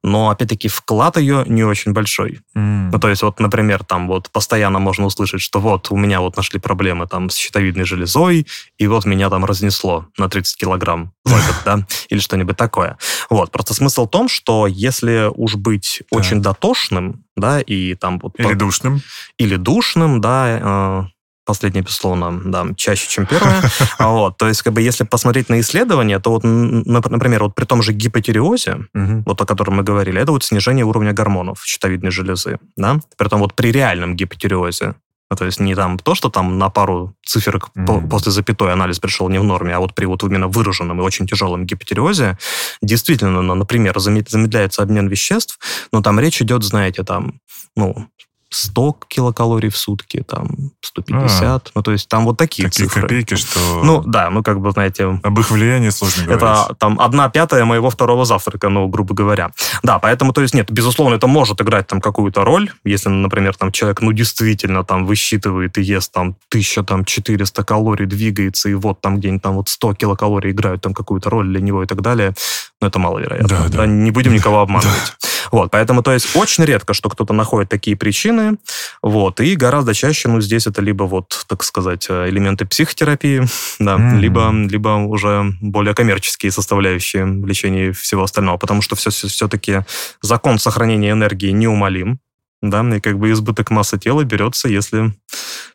[0.02, 2.40] но, опять-таки, вклад ее не очень большой.
[2.56, 2.90] Mm.
[2.92, 6.36] Ну, то есть, вот, например, там вот постоянно можно услышать, что вот у меня вот
[6.36, 8.46] нашли проблемы там с щитовидной железой,
[8.78, 12.98] и вот меня там разнесло на 30 килограмм за год, да, или что-нибудь такое.
[13.30, 18.38] Вот, просто смысл в том, что если уж быть очень дотошным, да, и там вот...
[18.38, 19.00] Или душным.
[19.38, 21.17] Или душным, да, э,
[21.48, 23.62] Последнее, безусловно, да, чаще, чем первое.
[23.98, 27.80] Вот, то есть, как бы, если посмотреть на исследования, то вот, например, вот при том
[27.80, 33.00] же гипотиреозе, вот о котором мы говорили, это вот снижение уровня гормонов щитовидной железы, да,
[33.16, 34.94] при том вот при реальном гипотиреозе,
[35.30, 38.10] ну, то есть не там то, что там на пару циферок mm-hmm.
[38.10, 41.26] после запятой анализ пришел не в норме, а вот при вот именно выраженном и очень
[41.26, 42.36] тяжелом гипотиреозе
[42.82, 45.58] действительно, например, замедляется обмен веществ,
[45.92, 47.40] но там речь идет, знаете, там,
[47.74, 48.06] ну,
[48.50, 51.42] 100 килокалорий в сутки, там 150.
[51.42, 53.02] А, ну, то есть там вот такие, такие цифры.
[53.02, 53.82] копейки, что...
[53.82, 55.20] Ну, да, ну, как бы, знаете...
[55.22, 56.42] Об их влиянии сложно говорить.
[56.42, 59.50] Это там одна пятая моего второго завтрака, ну, грубо говоря.
[59.82, 63.70] Да, поэтому, то есть, нет, безусловно, это может играть там какую-то роль, если, например, там
[63.70, 69.42] человек, ну, действительно там высчитывает и ест там 1400 калорий, двигается, и вот там где-нибудь
[69.42, 72.34] там вот 100 килокалорий играют там какую-то роль для него и так далее,
[72.80, 73.48] но это маловероятно.
[73.48, 73.78] Да, да.
[73.78, 75.14] да не будем никого обманывать.
[75.50, 78.58] Вот, поэтому, то есть, очень редко, что кто-то находит такие причины,
[79.02, 83.44] вот, и гораздо чаще, ну, здесь это либо вот, так сказать, э, элементы психотерапии,
[83.78, 84.18] да, mm-hmm.
[84.18, 89.84] либо, либо уже более коммерческие составляющие в лечении всего остального, потому что все, все-таки
[90.20, 92.20] закон сохранения энергии неумолим,
[92.60, 95.14] да, и как бы избыток массы тела берется, если,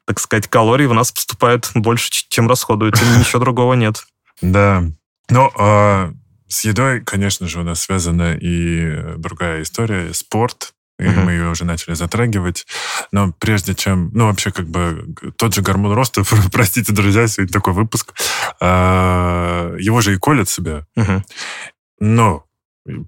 [0.06, 4.06] так сказать, калорий в нас поступает больше, чем расходуется, ничего другого нет.
[4.42, 4.84] Да,
[5.30, 6.12] но а,
[6.54, 11.24] с едой, конечно же, у нас связана и другая история, спорт, и uh-huh.
[11.24, 12.68] мы ее уже начали затрагивать.
[13.12, 14.12] Но прежде чем...
[14.14, 18.14] Ну, вообще, как бы, тот же гормон роста, простите, друзья, сегодня такой выпуск,
[18.62, 20.86] а, его же и колят себя.
[20.96, 21.24] Uh-huh.
[22.00, 22.46] Но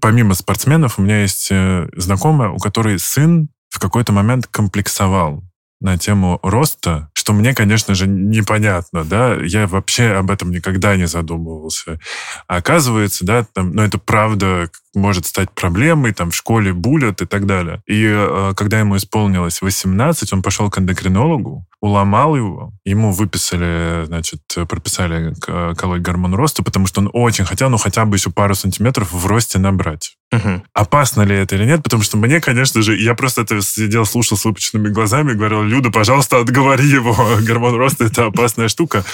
[0.00, 5.44] помимо спортсменов, у меня есть э, знакомая, у которой сын в какой-то момент комплексовал
[5.80, 11.06] на тему роста, что мне, конечно же, непонятно, да, я вообще об этом никогда не
[11.06, 11.98] задумывался.
[12.46, 17.26] А оказывается, да, там, ну, это правда может стать проблемой, там, в школе булят и
[17.26, 17.82] так далее.
[17.86, 24.40] И э, когда ему исполнилось 18, он пошел к эндокринологу, уломал его, ему выписали, значит,
[24.68, 25.34] прописали
[25.74, 29.26] колоть гормон роста, потому что он очень хотел, ну, хотя бы еще пару сантиметров в
[29.26, 30.16] росте набрать.
[30.32, 30.62] Угу.
[30.72, 31.82] Опасно ли это или нет?
[31.84, 35.90] Потому что мне, конечно же, я просто это сидел, слушал с выпученными глазами, говорил, Люда,
[35.90, 37.14] пожалуйста, отговори его.
[37.46, 39.04] Гормон роста– это опасная штука.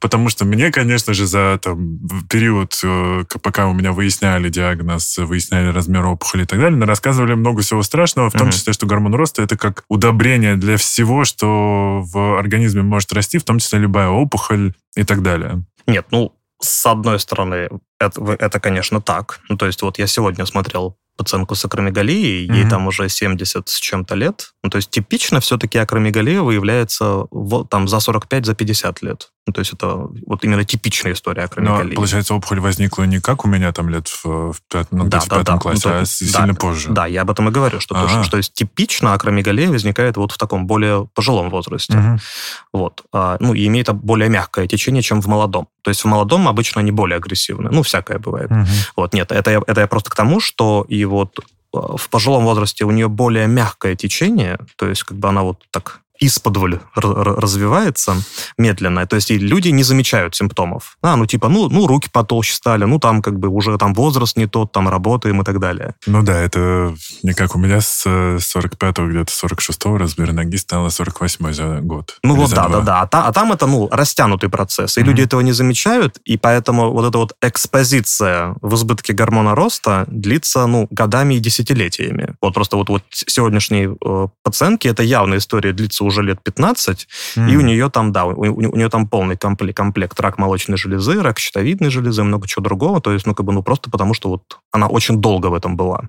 [0.00, 1.98] Потому что мне, конечно же, за там,
[2.30, 7.62] период, э, пока у меня выясняли диагноз, выясняли размер опухоли и так далее, рассказывали много
[7.62, 8.52] всего страшного, в том угу.
[8.52, 13.44] числе, что гормон роста– это как удобрение для всего, что в организме может расти, в
[13.44, 15.64] том числе любая опухоль и так далее.
[15.86, 19.40] Нет, ну, с одной стороны, это, это, конечно, так.
[19.48, 22.70] Ну, то есть вот я сегодня смотрел пациентку с акромегалией, ей mm-hmm.
[22.70, 24.54] там уже 70 с чем-то лет.
[24.62, 29.30] Ну, то есть типично все-таки акромегалия выявляется в, там за 45-50 за 50 лет.
[29.46, 31.90] Ну, то есть это вот именно типичная история акромегалии.
[31.90, 35.20] Но, получается, опухоль возникла не как у меня там лет в, в, пят, ну, да,
[35.20, 36.90] в да, пятом да, классе, ну, а сильно да, позже.
[36.90, 38.06] Да, я об этом и говорю, что, ага.
[38.06, 41.98] то, что, то есть типично акромегалия возникает вот в таком более пожилом возрасте.
[41.98, 42.18] Угу.
[42.72, 43.02] Вот.
[43.12, 45.68] А, ну, и имеет более мягкое течение, чем в молодом.
[45.82, 47.68] То есть в молодом обычно они более агрессивны.
[47.70, 48.50] Ну, всякое бывает.
[48.50, 48.66] Угу.
[48.96, 51.40] Вот, нет, это, это я просто к тому, что и вот
[51.72, 55.64] а, в пожилом возрасте у нее более мягкое течение, то есть как бы она вот
[55.70, 58.16] так исподволь развивается
[58.58, 59.06] медленно.
[59.06, 60.96] То есть и люди не замечают симптомов.
[61.02, 64.36] А, ну типа, ну, ну руки потолще стали, ну там как бы уже там возраст
[64.36, 65.94] не тот, там работаем и так далее.
[66.06, 71.52] Ну да, это не как у меня с 45-го, где-то 46-го размера ноги стало 48
[71.52, 72.18] за год.
[72.22, 73.00] Ну вот да, да, да.
[73.02, 74.96] А, та, а там это, ну, растянутый процесс.
[74.96, 75.04] И mm-hmm.
[75.04, 80.66] люди этого не замечают, и поэтому вот эта вот экспозиция в избытке гормона роста длится,
[80.66, 82.36] ну, годами и десятилетиями.
[82.40, 87.50] Вот просто вот, вот сегодняшние э, пациентки, это явная история, длится уже лет 15, mm.
[87.50, 91.38] и у нее там, да, у, у нее там полный комплект рак молочной железы, рак
[91.38, 94.42] щитовидной железы, много чего другого, то есть, ну, как бы, ну, просто потому что вот
[94.72, 96.08] она очень долго в этом была.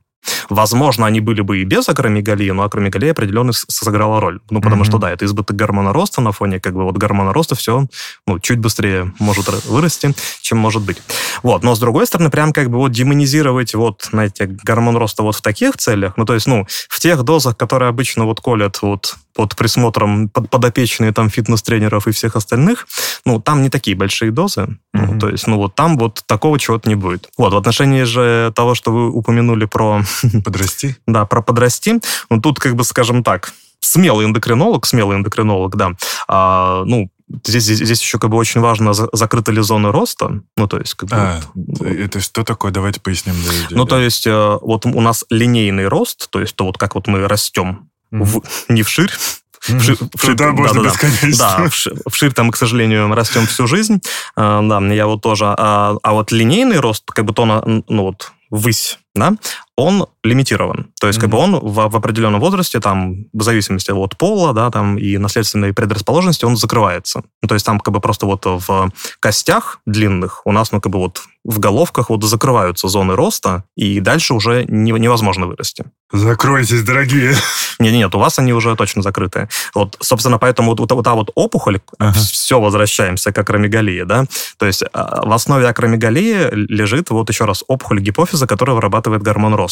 [0.49, 4.39] Возможно, они были бы и без акромегалии, но акромегалия определенно сыграла роль.
[4.49, 4.88] Ну, потому mm-hmm.
[4.88, 7.85] что, да, это избыток гормона роста на фоне, как бы, вот гормона роста все,
[8.27, 10.97] ну, чуть быстрее может вырасти, чем может быть.
[11.43, 15.35] Вот, но с другой стороны, прям как бы вот демонизировать вот, знаете, гормон роста вот
[15.35, 19.15] в таких целях, ну, то есть, ну, в тех дозах, которые обычно вот колят вот
[19.35, 22.88] под присмотром под, подопечные там фитнес-тренеров и всех остальных,
[23.25, 24.61] ну, там не такие большие дозы.
[24.61, 24.77] Mm-hmm.
[24.93, 27.29] Ну, то есть, ну, вот там вот такого чего-то не будет.
[27.38, 30.01] Вот, в отношении же того, что вы упомянули про
[30.43, 30.95] Подрасти?
[31.08, 31.99] Да, про подрасти.
[32.30, 35.91] Ну, тут, как бы, скажем так, смелый эндокринолог, смелый эндокринолог, да,
[36.28, 37.10] а, ну,
[37.43, 40.41] Здесь, здесь, здесь еще как бы очень важно, закрыты ли зоны роста.
[40.56, 40.93] Ну, то есть...
[40.93, 42.71] Как бы, а, вот, это что такое?
[42.71, 43.34] Давайте поясним.
[43.71, 47.08] Ну, то есть э, вот у нас линейный рост, то есть то вот как вот
[47.08, 48.23] мы растем mm-hmm.
[48.23, 49.12] в, не вширь,
[49.60, 51.38] Вширь, вширь, да, можно да, бесконечно.
[51.58, 53.99] Да, вширь, вширь там, к сожалению, растем всю жизнь.
[54.36, 55.45] А, да, я вот тоже.
[55.45, 59.34] А, а вот линейный рост, как бы то, на, ну вот, ввысь, да,
[59.77, 60.91] он лимитирован.
[60.99, 61.21] То есть, mm-hmm.
[61.21, 65.17] как бы он в, в определенном возрасте, там, в зависимости от пола, да, там, и
[65.17, 67.23] наследственной предрасположенности, он закрывается.
[67.41, 70.91] Ну, то есть, там, как бы, просто вот в костях длинных у нас, ну, как
[70.91, 75.85] бы, вот в головках вот закрываются зоны роста, и дальше уже не, невозможно вырасти.
[76.11, 77.35] Закройтесь, дорогие.
[77.79, 79.49] Нет, нет, у вас они уже точно закрыты.
[79.73, 82.13] Вот, собственно, поэтому вот, вот, та вот опухоль, ага.
[82.13, 84.25] все возвращаемся к акромегалии, да,
[84.57, 89.55] то есть а, в основе акромегалии лежит, вот еще раз, опухоль гипофиза, которая вырабатывает гормон
[89.55, 89.64] роста.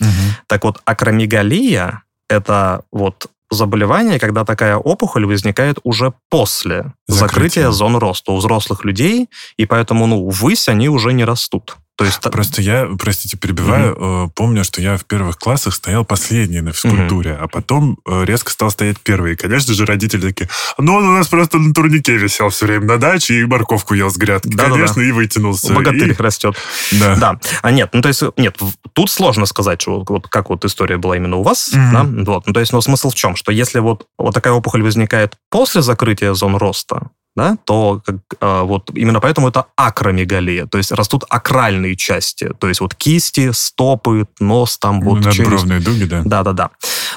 [0.00, 0.08] Угу.
[0.46, 7.96] Так вот, акромегалия– это вот заболевание, когда такая опухоль возникает уже после закрытия, закрытия зон
[7.96, 11.76] роста у взрослых людей, и поэтому, ну, ввысь они уже не растут.
[12.00, 12.18] То есть...
[12.22, 14.30] Просто я, простите, перебиваю, mm-hmm.
[14.34, 17.44] помню, что я в первых классах стоял последний на физкультуре, mm-hmm.
[17.44, 19.34] а потом э, резко стал стоять первый.
[19.34, 22.86] И, конечно же, родители такие, ну, он у нас просто на турнике висел все время
[22.86, 24.48] на даче и морковку ел с грядки.
[24.48, 25.06] Да, конечно, да, да.
[25.08, 25.74] и вытянулся.
[25.74, 26.14] Богатырь и...
[26.14, 26.56] растет.
[26.92, 27.16] Да.
[27.16, 27.40] да.
[27.60, 28.56] А нет, ну, то есть, нет,
[28.94, 32.24] тут сложно сказать, что, вот, как вот история была именно у вас, mm-hmm.
[32.24, 33.36] да, вот, ну, то есть, но смысл в чем?
[33.36, 38.64] Что если вот, вот такая опухоль возникает после закрытия зон роста, да, то как, а,
[38.64, 44.26] вот именно поэтому это акромегалия, то есть растут акральные части, то есть вот кисти, стопы,
[44.40, 46.22] нос, там вот Надбровные дуги, да?
[46.24, 46.70] Да-да-да.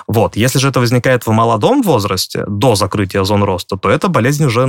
[0.07, 4.45] Вот, если же это возникает в молодом возрасте, до закрытия зон роста, то эта болезнь
[4.45, 4.67] уже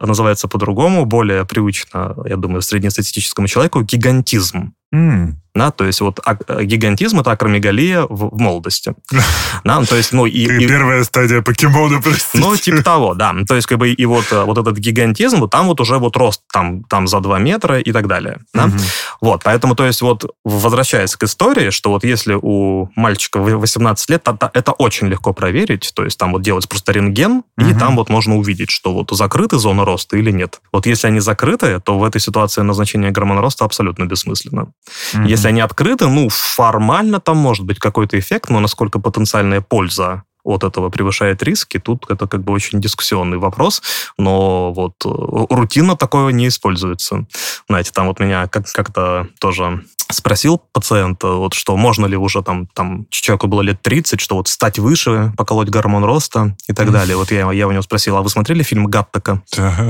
[0.00, 4.72] называется по-другому, более привычно, я думаю, среднестатистическому человеку, гигантизм.
[4.94, 5.34] Mm.
[5.58, 8.94] Да, то есть вот а, гигантизм это акромегалия в, в молодости.
[9.64, 12.38] Да, то есть, ну, и, и, первая стадия покемона, простите.
[12.38, 13.34] Ну, типа того, да.
[13.46, 16.16] То есть, как бы, и вот, э, вот этот гигантизм, вот там вот уже вот
[16.16, 18.38] рост там, там за 2 метра и так далее.
[18.54, 18.66] Да?
[18.66, 18.76] Угу.
[19.20, 24.22] Вот, поэтому, то есть, вот, возвращаясь к истории, что вот если у мальчика 18 лет,
[24.22, 27.68] то, это очень легко проверить, то есть там вот делать просто рентген, угу.
[27.68, 30.60] и там вот можно увидеть, что вот закрыты зоны роста или нет.
[30.72, 34.68] Вот если они закрыты, то в этой ситуации назначение гормона роста абсолютно бессмысленно.
[34.86, 35.26] Mm-hmm.
[35.28, 40.64] Если они открыты, ну, формально там может быть какой-то эффект, но насколько потенциальная польза от
[40.64, 43.82] этого превышает риски, тут это как бы очень дискуссионный вопрос,
[44.16, 45.08] но вот э,
[45.50, 47.26] рутинно такое не используется.
[47.68, 52.66] Знаете, там вот меня как- как-то тоже спросил пациент, вот что можно ли уже там,
[52.68, 57.16] там человеку было лет 30, что вот стать выше, поколоть гормон роста и так далее.
[57.16, 59.42] Вот я, я у него спросил, а вы смотрели фильм «Гаттека»?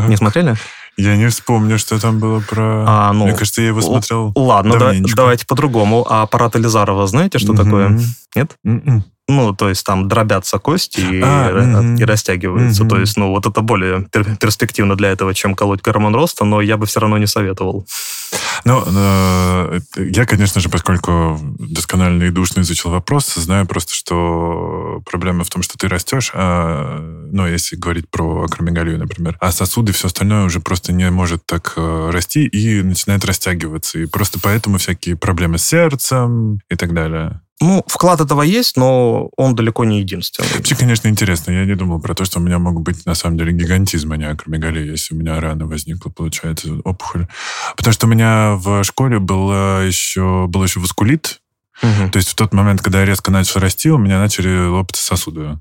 [0.09, 0.57] Не смотрели?
[0.99, 2.85] Я не вспомню, что там было про...
[2.87, 6.05] А, ну, Мне кажется, я его смотрел Ладно, да, давайте по-другому.
[6.09, 8.01] А аппарат Элизарова знаете, что такое?
[8.35, 8.57] Нет?
[8.67, 9.03] Mm-mm.
[9.29, 12.83] Ну, то есть там дробятся кости и, а, и, и растягиваются.
[12.83, 12.91] Угу.
[12.91, 14.09] То есть, ну, вот это более
[14.41, 17.87] перспективно для этого, чем колоть гормон роста, но я бы все равно не советовал.
[18.65, 25.45] Ну, э, я, конечно же, поскольку досконально и душно изучил вопрос, знаю просто, что проблема
[25.45, 26.99] в том, что ты растешь, а,
[27.31, 31.75] ну, если говорить про акромегалию, например, а сосуды, все остальное уже просто не может так
[31.77, 33.99] э, расти и начинает растягиваться.
[33.99, 37.41] И просто поэтому всякие проблемы с сердцем и так далее.
[37.61, 40.49] Ну, вклад этого есть, но он далеко не единственный.
[40.55, 41.51] Вообще, конечно, интересно.
[41.51, 44.17] Я не думал про то, что у меня могут быть, на самом деле, гигантизм, а
[44.17, 47.27] не акромегалия, если у меня рано возникла, получается, опухоль.
[47.77, 51.41] Потому что у меня в школе было еще, был еще васкулит.
[51.83, 52.11] Угу.
[52.13, 55.59] То есть в тот момент, когда я резко начал расти, у меня начали лопаться сосуды.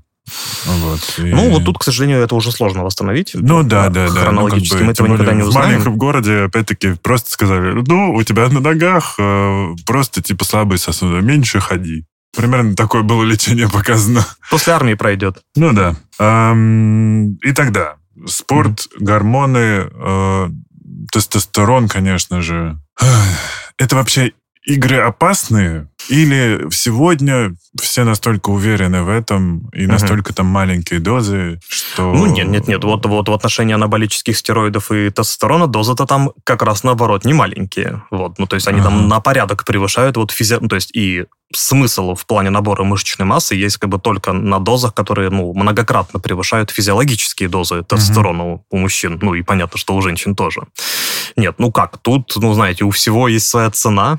[0.66, 1.22] Вот, и...
[1.22, 3.32] Ну, вот тут, к сожалению, это уже сложно восстановить.
[3.34, 4.20] Ну, да, да, да.
[4.20, 5.66] Хронологически ну, как бы, мы этого никогда не узнаем.
[5.66, 10.78] В маленьком городе, опять-таки, просто сказали, ну, у тебя на ногах э, просто, типа, слабые
[10.78, 12.04] сосуды, меньше ходи.
[12.36, 14.24] Примерно такое было лечение показано.
[14.50, 15.38] После армии пройдет.
[15.56, 15.96] Ну, да.
[16.18, 19.04] Эм, и тогда спорт, mm-hmm.
[19.04, 20.50] гормоны, э,
[21.12, 22.78] тестостерон, конечно же.
[23.78, 24.32] Это вообще
[24.68, 25.88] игры опасные?
[26.08, 32.12] Или сегодня все настолько уверены в этом, и настолько там маленькие дозы, что...
[32.12, 32.84] Ну, нет, нет, нет.
[32.84, 38.02] Вот, вот в отношении анаболических стероидов и тестостерона дозы-то там как раз наоборот не маленькие.
[38.10, 38.88] Вот, ну, то есть они ага.
[38.88, 40.58] там на порядок превышают вот физи...
[40.60, 44.60] Ну, то есть и смысл в плане набора мышечной массы есть как бы только на
[44.60, 49.18] дозах, которые, ну, многократно превышают физиологические дозы тестостерона у мужчин.
[49.20, 50.62] Ну, и понятно, что у женщин тоже.
[51.38, 54.18] Нет, ну как, тут, ну, знаете, у всего есть своя цена.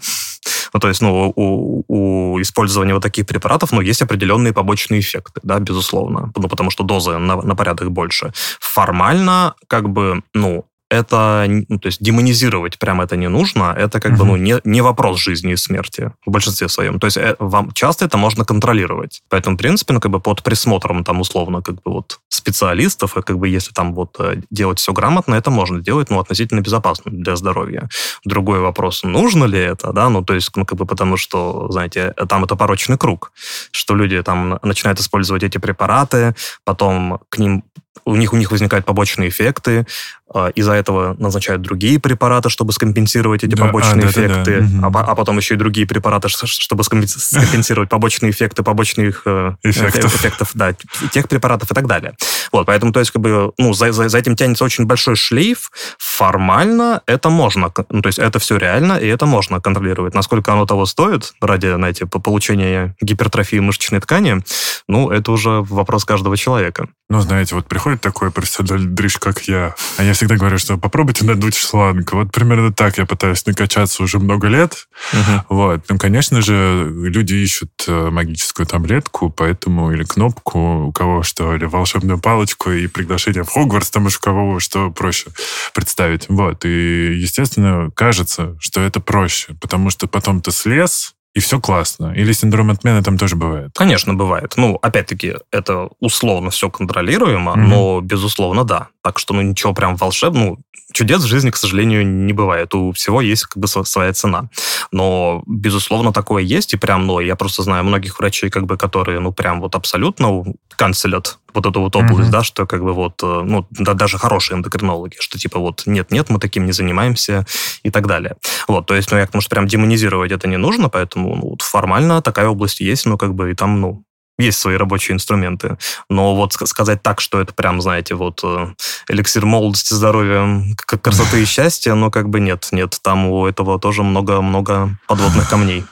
[0.74, 5.42] Ну, то есть, ну, у, у использования вот таких препаратов, ну, есть определенные побочные эффекты,
[5.44, 6.32] да, безусловно.
[6.34, 8.32] Ну, потому что дозы на, на порядок больше.
[8.62, 14.14] Формально, как бы, ну, это, ну, то есть демонизировать прямо это не нужно, это как
[14.14, 14.18] uh-huh.
[14.18, 17.00] бы, ну, не, не вопрос жизни и смерти в большинстве своем.
[17.00, 19.22] То есть э, вам часто это можно контролировать.
[19.30, 23.22] Поэтому, в принципе, ну, как бы под присмотром там условно как бы вот специалистов, и
[23.22, 27.12] как бы если там вот э, делать все грамотно, это можно делать, ну, относительно безопасно
[27.12, 27.88] для здоровья.
[28.26, 32.14] Другой вопрос, нужно ли это, да, ну, то есть, ну, как бы потому что, знаете,
[32.28, 33.32] там это порочный круг,
[33.72, 37.64] что люди там начинают использовать эти препараты, потом к ним
[38.06, 39.86] у них, у них возникают побочные эффекты,
[40.32, 45.00] а, из-за этого назначают другие препараты, чтобы скомпенсировать эти да, побочные а, эффекты, да, да.
[45.00, 50.16] А, а потом еще и другие препараты, чтобы скомпенсировать побочные эффекты побочных э, эффектов.
[50.16, 50.76] эффектов, да,
[51.12, 52.16] тех препаратов и так далее.
[52.52, 55.72] Вот, поэтому, то есть, как бы, ну, за, за, за этим тянется очень большой шлейф.
[55.98, 60.14] Формально это можно, ну, то есть, это все реально, и это можно контролировать.
[60.14, 64.44] Насколько оно того стоит ради, знаете, получения гипертрофии мышечной ткани,
[64.88, 66.88] ну, это уже вопрос каждого человека.
[67.10, 71.56] Ну, знаете, вот приходит такой профессиональный как я, а я всегда говорю, что попробуйте надуть
[71.56, 72.12] шланг.
[72.14, 74.88] Вот примерно так я пытаюсь накачаться уже много лет.
[75.14, 75.42] Uh-huh.
[75.50, 75.86] Вот.
[75.90, 81.66] Ну, конечно же, люди ищут э, магическую таблетку, поэтому или кнопку, у кого что, или
[81.66, 85.28] волшебную палочку и приглашение в Хогвартс, там уж у кого что проще
[85.74, 86.26] представить.
[86.30, 86.66] Вот.
[86.66, 92.14] И, естественно, кажется, что это проще, потому что потом ты слез, и все классно.
[92.16, 93.72] Или синдром отмены там тоже бывает?
[93.76, 94.54] Конечно, бывает.
[94.58, 97.68] Ну, опять-таки, это условно все контролируемо, mm-hmm.
[97.68, 98.88] но, безусловно, да.
[99.04, 100.58] Так что, ну, ничего прям волшебного, ну,
[100.92, 102.74] чудес в жизни, к сожалению, не бывает.
[102.74, 104.50] У всего есть как бы своя цена.
[104.92, 109.20] Но, безусловно, такое есть, и прям, ну, я просто знаю многих врачей, как бы, которые,
[109.20, 110.44] ну, прям вот абсолютно
[110.76, 112.32] канцелят вот эту вот область, mm-hmm.
[112.32, 116.30] да, что как бы вот, э, ну, да, даже хорошие эндокринологи, что типа вот нет-нет,
[116.30, 117.46] мы таким не занимаемся
[117.84, 118.36] и так далее.
[118.68, 121.62] Вот, то есть, ну, я потому что прям демонизировать это не нужно, поэтому ну, вот
[121.62, 124.04] формально такая область есть, ну, как бы и там, ну,
[124.40, 125.78] есть свои рабочие инструменты.
[126.10, 128.74] Но вот сказать так, что это прям, знаете, вот э,
[129.10, 134.04] эликсир молодости, здоровья, красоты и счастья, но как бы нет, нет, там у этого тоже
[134.04, 135.84] много-много подводных камней.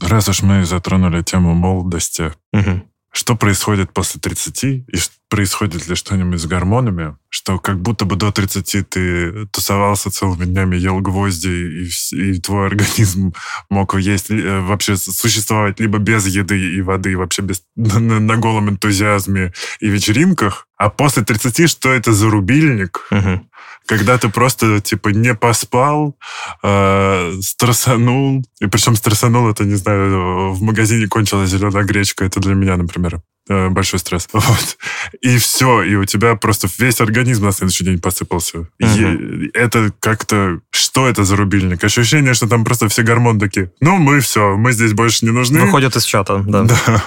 [0.00, 2.32] Раз уж мы затронули тему молодости,
[3.16, 4.84] что происходит после 30 и
[5.30, 10.76] происходит ли что-нибудь с гормонами, что как будто бы до 30 ты тусовался целыми днями,
[10.76, 13.34] ел гвозди, и, и твой организм
[13.68, 18.70] мог есть, э, вообще существовать либо без еды и воды, вообще без, на, на голом
[18.70, 23.06] энтузиазме и вечеринках, а после 30 что это за рубильник?
[23.10, 23.46] Угу
[23.88, 26.16] когда ты просто, типа, не поспал,
[26.64, 32.54] э, стрессанул, и причем стрессанул, это, не знаю, в магазине кончилась зеленая гречка, это для
[32.54, 33.20] меня, например.
[33.48, 34.28] Э, большой стресс.
[34.46, 34.78] Вот.
[35.22, 38.58] И все, и у тебя просто весь организм на следующий день посыпался.
[38.58, 38.68] Угу.
[38.80, 40.60] И это как-то...
[40.70, 41.82] Что это за рубильник?
[41.82, 45.60] Ощущение, что там просто все гормоны такие, ну, мы все, мы здесь больше не нужны.
[45.60, 46.62] Выходят из чата, да.
[46.62, 47.04] да.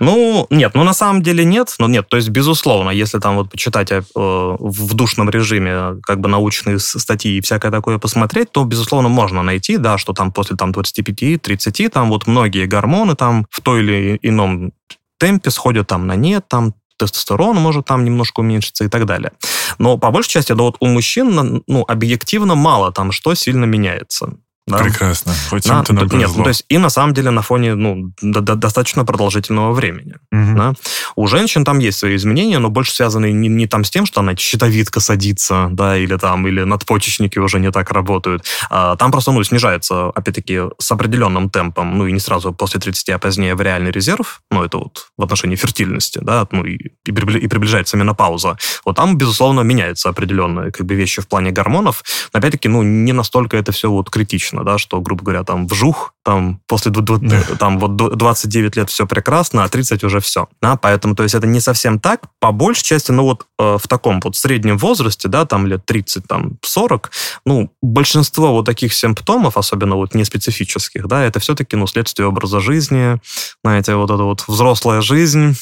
[0.00, 1.74] Ну, нет, ну, на самом деле нет.
[1.78, 6.28] Ну, нет, то есть, безусловно, если там вот почитать э, в душном режиме как бы
[6.28, 10.70] научные статьи и всякое такое посмотреть, то, безусловно, можно найти, да, что там после там
[10.70, 14.72] 25-30 там вот многие гормоны там в той или ином
[15.18, 19.32] темпе сходят там на нет, там тестостерон может там немножко уменьшиться и так далее.
[19.78, 24.38] Но по большей части, да, вот у мужчин, ну, объективно мало там что сильно меняется.
[24.66, 24.78] Да?
[24.78, 25.32] Прекрасно.
[25.48, 28.40] Хоть на, то Нет, ну, то есть и на самом деле на фоне ну, до,
[28.40, 30.16] до, достаточно продолжительного времени.
[30.32, 30.56] Угу.
[30.56, 30.72] Да?
[31.14, 34.20] У женщин там есть свои изменения, но больше связанные не, не там с тем, что
[34.20, 38.44] она щитовидка садится, да, или там, или надпочечники уже не так работают.
[38.68, 43.10] А, там просто, ну, снижается, опять-таки, с определенным темпом, ну, и не сразу после 30,
[43.10, 47.10] а позднее в реальный резерв, ну, это вот в отношении фертильности, да, ну, и, и,
[47.10, 47.12] и
[47.48, 48.58] приближается менопауза.
[48.84, 52.02] Вот там, безусловно, меняются определенные, как бы, вещи в плане гормонов,
[52.32, 55.66] но, опять-таки, ну, не настолько это все вот критично конечно, да, что, грубо говоря, там
[55.66, 60.48] вжух, там после там вот 29 лет все прекрасно, а 30 уже все.
[60.62, 62.20] Да, поэтому, то есть это не совсем так.
[62.40, 66.26] По большей части, ну вот э, в таком вот среднем возрасте, да, там лет 30,
[66.26, 67.10] там 40,
[67.44, 73.20] ну, большинство вот таких симптомов, особенно вот неспецифических, да, это все-таки, ну, следствие образа жизни,
[73.64, 75.56] знаете, вот эта вот взрослая жизнь,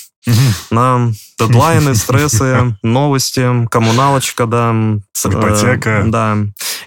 [0.71, 4.75] на дедлайны, стрессы, новости, коммуналочка, да.
[5.25, 5.91] Ипотека.
[5.91, 6.37] Э, да.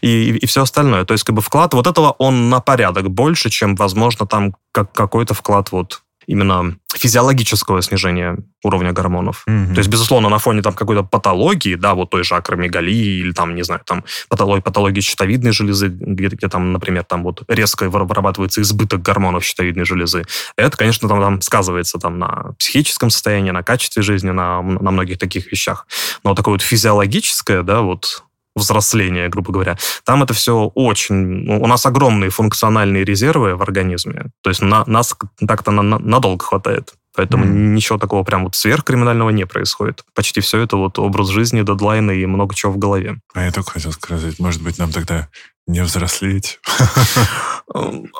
[0.01, 1.05] И, и, и все остальное.
[1.05, 4.91] То есть, как бы вклад вот этого, он на порядок больше, чем, возможно, там как,
[4.91, 9.43] какой-то вклад вот именно физиологического снижения уровня гормонов.
[9.47, 9.73] Mm-hmm.
[9.73, 13.55] То есть, безусловно, на фоне там какой-то патологии, да, вот той же акромегалии или там,
[13.55, 18.61] не знаю, там патологии, патологии щитовидной железы, где, где там, например, там вот резко вырабатывается
[18.61, 20.25] избыток гормонов щитовидной железы,
[20.57, 25.17] это, конечно, там, там сказывается там на психическом состоянии, на качестве жизни, на, на многих
[25.17, 25.87] таких вещах.
[26.23, 28.23] Но такое вот физиологическое, да, вот
[28.57, 29.77] взросления, грубо говоря.
[30.03, 31.15] Там это все очень...
[31.15, 34.25] Ну, у нас огромные функциональные резервы в организме.
[34.41, 36.93] То есть на, нас так-то на, на, надолго хватает.
[37.15, 37.49] Поэтому mm.
[37.49, 40.03] ничего такого прям вот сверхкриминального не происходит.
[40.13, 43.17] Почти все это вот образ жизни, дедлайны и много чего в голове.
[43.33, 45.27] А я только хотел сказать, может быть, нам тогда
[45.65, 46.59] не взрослеть.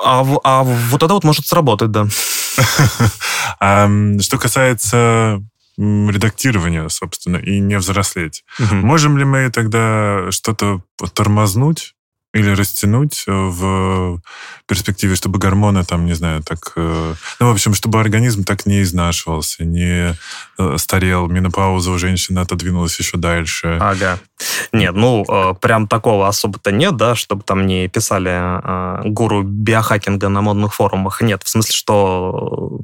[0.04, 2.08] А, а вот это вот может сработать, да.
[4.20, 5.42] Что касается
[5.78, 8.44] редактирования, собственно, и не взрослеть.
[8.60, 8.76] Угу.
[8.76, 10.82] Можем ли мы тогда что-то
[11.14, 11.94] тормознуть
[12.34, 14.22] или растянуть в
[14.68, 16.74] перспективе, чтобы гормоны там, не знаю, так...
[16.76, 20.16] Э, ну, в общем, чтобы организм так не изнашивался, не
[20.58, 23.78] э, старел, менопауза у женщины отодвинулась еще дальше.
[23.80, 24.20] Ага.
[24.72, 30.42] Нет, ну, э, прям такого особо-то нет, да, чтобы там не писали гуру биохакинга на
[30.42, 31.22] модных форумах.
[31.22, 32.82] Нет, в смысле, что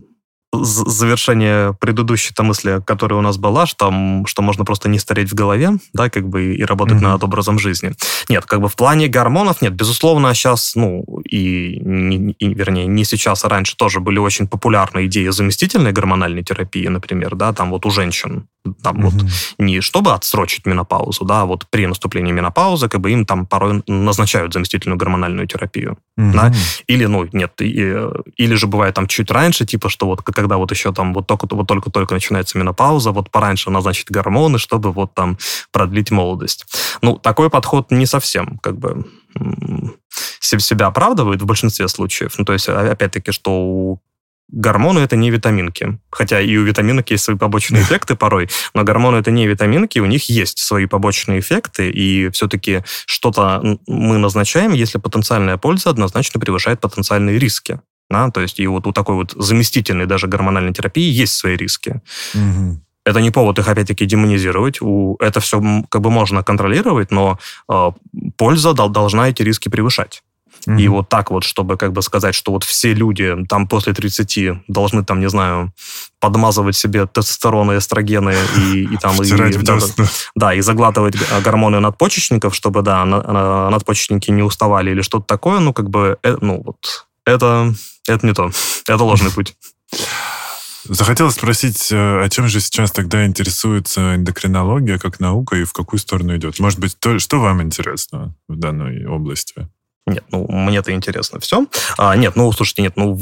[0.62, 3.92] завершение предыдущей-то мысли, которая у нас была, что,
[4.26, 7.14] что можно просто не стареть в голове, да, как бы и работать mm-hmm.
[7.14, 7.94] над образом жизни.
[8.30, 9.74] Нет, как бы в плане гормонов нет.
[9.74, 15.30] Безусловно, сейчас, ну, и, и, вернее, не сейчас, а раньше тоже были очень популярны идеи
[15.30, 18.48] заместительной гормональной терапии, например, да, там вот у женщин,
[18.82, 19.10] там mm-hmm.
[19.10, 19.26] вот
[19.58, 23.84] не чтобы отсрочить менопаузу, да, а вот при наступлении менопаузы, как бы им там порой
[23.88, 26.32] назначают заместительную гормональную терапию, mm-hmm.
[26.32, 26.54] да,
[26.88, 27.96] или, ну, нет, и,
[28.38, 31.26] или же бывает там чуть раньше, типа, что вот как когда вот еще там вот
[31.26, 35.38] только вот только-только начинается менопауза, вот пораньше назначить гормоны, чтобы вот там
[35.72, 36.66] продлить молодость.
[37.02, 39.06] Ну, такой подход не совсем как бы
[40.40, 42.36] себя оправдывает в большинстве случаев.
[42.38, 44.02] Ну, то есть, опять-таки, что у
[44.50, 45.98] Гормоны это не витаминки.
[46.12, 50.06] Хотя и у витаминок есть свои побочные эффекты порой, но гормоны это не витаминки, у
[50.06, 56.82] них есть свои побочные эффекты, и все-таки что-то мы назначаем, если потенциальная польза однозначно превышает
[56.82, 57.80] потенциальные риски.
[58.14, 58.32] Да?
[58.32, 62.02] То есть и вот у такой вот заместительной даже гормональной терапии есть свои риски.
[62.36, 62.80] Угу.
[63.06, 64.82] Это не повод их опять-таки демонизировать.
[64.82, 67.38] У, это все как бы можно контролировать, но
[67.70, 67.92] э,
[68.38, 70.24] польза дол, должна эти риски превышать.
[70.68, 70.82] Mm-hmm.
[70.82, 74.64] И вот так вот, чтобы как бы сказать, что вот все люди там после 30
[74.68, 75.74] должны там, не знаю,
[76.20, 79.22] подмазывать себе тестостероны, эстрогены и, и там...
[79.22, 79.30] и,
[79.64, 79.78] да,
[80.36, 85.90] да, и заглатывать гормоны надпочечников, чтобы, да, надпочечники не уставали или что-то такое, ну, как
[85.90, 87.74] бы, э, ну, вот, это
[88.08, 88.52] это не то.
[88.88, 89.56] Это ложный путь.
[90.86, 96.00] Захотелось спросить, э, о чем же сейчас тогда интересуется эндокринология как наука и в какую
[96.00, 96.60] сторону идет?
[96.60, 99.70] Может быть, то, что вам интересно в данной области?
[100.06, 101.66] Нет, ну, мне-то интересно все.
[101.98, 103.18] А, нет, ну, слушайте, нет, ну,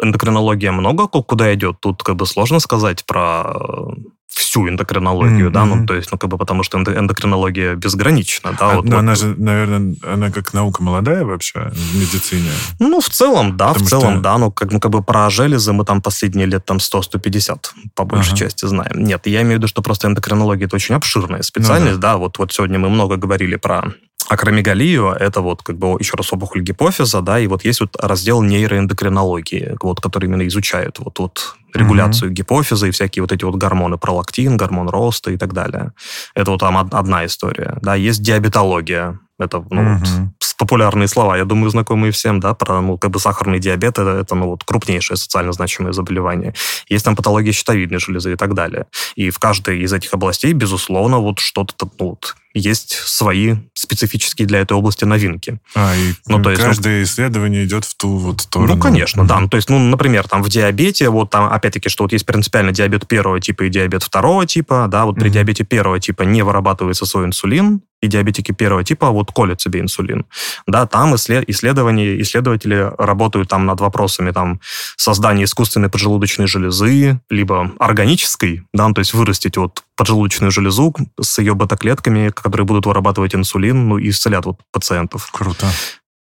[0.00, 1.78] эндокринология много куда идет.
[1.80, 3.94] Тут как бы сложно сказать про
[4.34, 5.52] всю эндокринологию, mm-hmm.
[5.52, 8.72] да, ну, то есть, ну, как бы потому что эндокринология безгранична, да.
[8.72, 8.98] А, вот, но вот.
[8.98, 12.50] она же, наверное, она как наука молодая вообще в медицине?
[12.78, 14.20] Ну, в целом, да, потому в целом, что...
[14.20, 18.04] да, ну, как, ну, как бы про железы мы там последние лет там 100-150 по
[18.04, 18.38] большей ага.
[18.38, 19.04] части знаем.
[19.04, 22.12] Нет, я имею в виду, что просто эндокринология это очень обширная специальность, ну, да.
[22.12, 23.84] да, вот, вот сегодня мы много говорили про
[24.28, 28.42] акромегалию, это вот как бы еще раз опухоль гипофиза, да, и вот есть вот раздел
[28.42, 32.34] нейроэндокринологии, вот, который именно изучает вот, вот регуляцию mm-hmm.
[32.34, 35.92] гипофиза и всякие вот эти вот гормоны, пролактин, гормон роста и так далее.
[36.34, 37.78] Это вот там одна история.
[37.82, 39.98] Да, есть диабетология, это ну, mm-hmm.
[39.98, 44.10] вот, популярные слова, я думаю, знакомые всем, да, про ну, как бы сахарный диабет, это,
[44.10, 46.54] это ну, вот, крупнейшее социально значимое заболевание.
[46.88, 48.86] Есть там патология щитовидной железы и так далее.
[49.16, 54.60] И в каждой из этих областей, безусловно, вот что-то ну, вот, есть свои специфические для
[54.60, 55.58] этой области новинки.
[55.74, 58.76] А, и ну, то есть, каждое ну, исследование идет в ту вот сторону.
[58.76, 59.26] Ну, конечно, mm-hmm.
[59.26, 59.40] да.
[59.40, 62.70] Ну, то есть, ну, например, там в диабете, вот там, опять-таки, что вот есть принципиально
[62.70, 65.20] диабет первого типа и диабет второго типа, да, вот mm-hmm.
[65.20, 69.80] при диабете первого типа не вырабатывается свой инсулин, и диабетики первого типа вот колят себе
[69.80, 70.26] инсулин.
[70.66, 74.60] Да, там исследования, исследователи работают там над вопросами там
[74.96, 81.54] создания искусственной поджелудочной железы, либо органической, да, то есть вырастить вот поджелудочную железу с ее
[81.54, 85.30] бета-клетками, которые будут вырабатывать инсулин, ну, и исцелят вот пациентов.
[85.32, 85.66] Круто.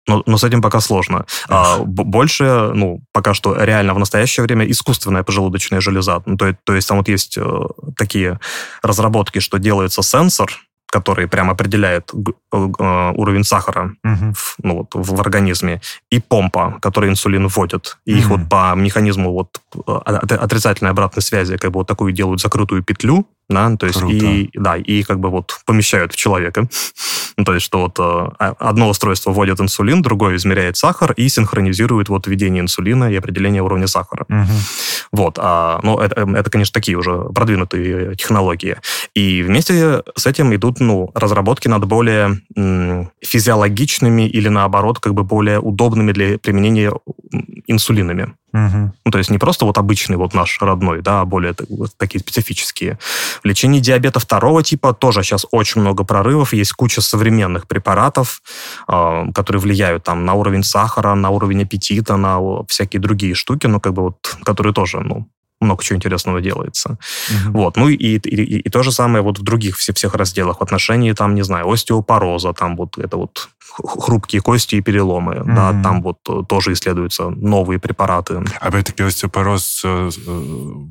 [0.09, 1.27] Но, но с этим пока сложно.
[1.49, 6.23] А, больше, ну, пока что реально в настоящее время искусственная поджелудочная железа.
[6.25, 7.61] Ну, то, то есть там вот есть э,
[7.95, 8.41] такие
[8.83, 10.51] разработки, что делается сенсор,
[10.91, 14.33] который прямо определяет э, э, уровень сахара угу.
[14.35, 15.81] в, ну, вот, в организме,
[16.11, 17.99] и помпа, которая инсулин вводит.
[18.07, 18.21] И угу.
[18.21, 23.27] их вот по механизму вот отрицательной обратной связи как бы вот такую делают закрытую петлю,
[23.49, 24.15] да, то есть Круто.
[24.15, 26.69] и да, и как бы вот помещают в человека.
[27.37, 32.09] ну, то есть что вот э, одно устройство вводит инсулин, другое измеряет сахар и синхронизирует
[32.09, 34.27] вот введение инсулина и определение уровня сахара.
[34.29, 34.53] Угу.
[35.13, 38.77] Вот, а, ну это, эм, это, конечно, такие уже продвинутые технологии.
[39.15, 45.25] И вместе с этим идут ну разработки над более м, физиологичными или наоборот как бы
[45.25, 46.93] более удобными для применения
[47.67, 48.35] инсулинами.
[48.53, 48.93] Угу.
[49.05, 51.55] Ну, то есть не просто вот обычный вот наш родной, да, а более
[51.99, 52.99] такие специфические.
[53.43, 56.53] В лечении диабета второго типа тоже сейчас очень много прорывов.
[56.53, 58.43] Есть куча современных препаратов,
[58.89, 63.81] э, которые влияют там на уровень сахара, на уровень аппетита, на всякие другие штуки, но
[63.81, 65.29] как бы вот, которые тоже, ну,
[65.61, 66.99] много чего интересного делается.
[67.31, 67.59] Угу.
[67.59, 67.77] Вот.
[67.77, 70.63] Ну и, и, и, и то же самое вот в других все, всех разделах в
[70.63, 73.49] отношении, там, не знаю, остеопороза, там вот это вот
[73.85, 78.43] хрупкие кости и переломы, mm да, там вот тоже исследуются новые препараты.
[78.61, 80.43] Опять-таки остеопороз э, э,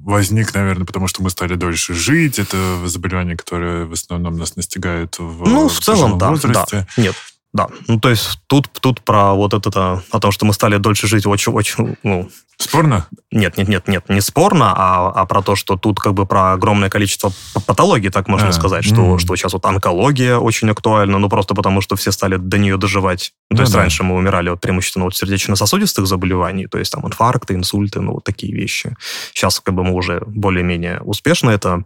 [0.04, 5.18] возник, наверное, потому что мы стали дольше жить, это заболевание, которое в основном нас настигает
[5.20, 6.88] в Ну, в целом, да, возрасте.
[6.96, 7.02] да.
[7.02, 7.16] Нет,
[7.58, 11.08] да, ну то есть тут, тут про вот это, о том, что мы стали дольше
[11.08, 12.30] жить очень-очень, ну...
[12.60, 13.08] Спорно?
[13.32, 16.54] Нет, нет, нет, нет, не спорно, а, а про то, что тут как бы про
[16.54, 17.32] огромное количество
[17.66, 21.82] патологий, так можно а, сказать, что, что сейчас вот онкология очень актуальна, ну просто потому,
[21.82, 23.34] что все стали до нее доживать.
[23.50, 23.80] Ну, то есть да.
[23.80, 28.24] раньше мы умирали вот преимущественно от сердечно-сосудистых заболеваний, то есть там инфаркты, инсульты, ну вот
[28.24, 28.96] такие вещи.
[29.34, 31.84] Сейчас как бы мы уже более-менее успешно это,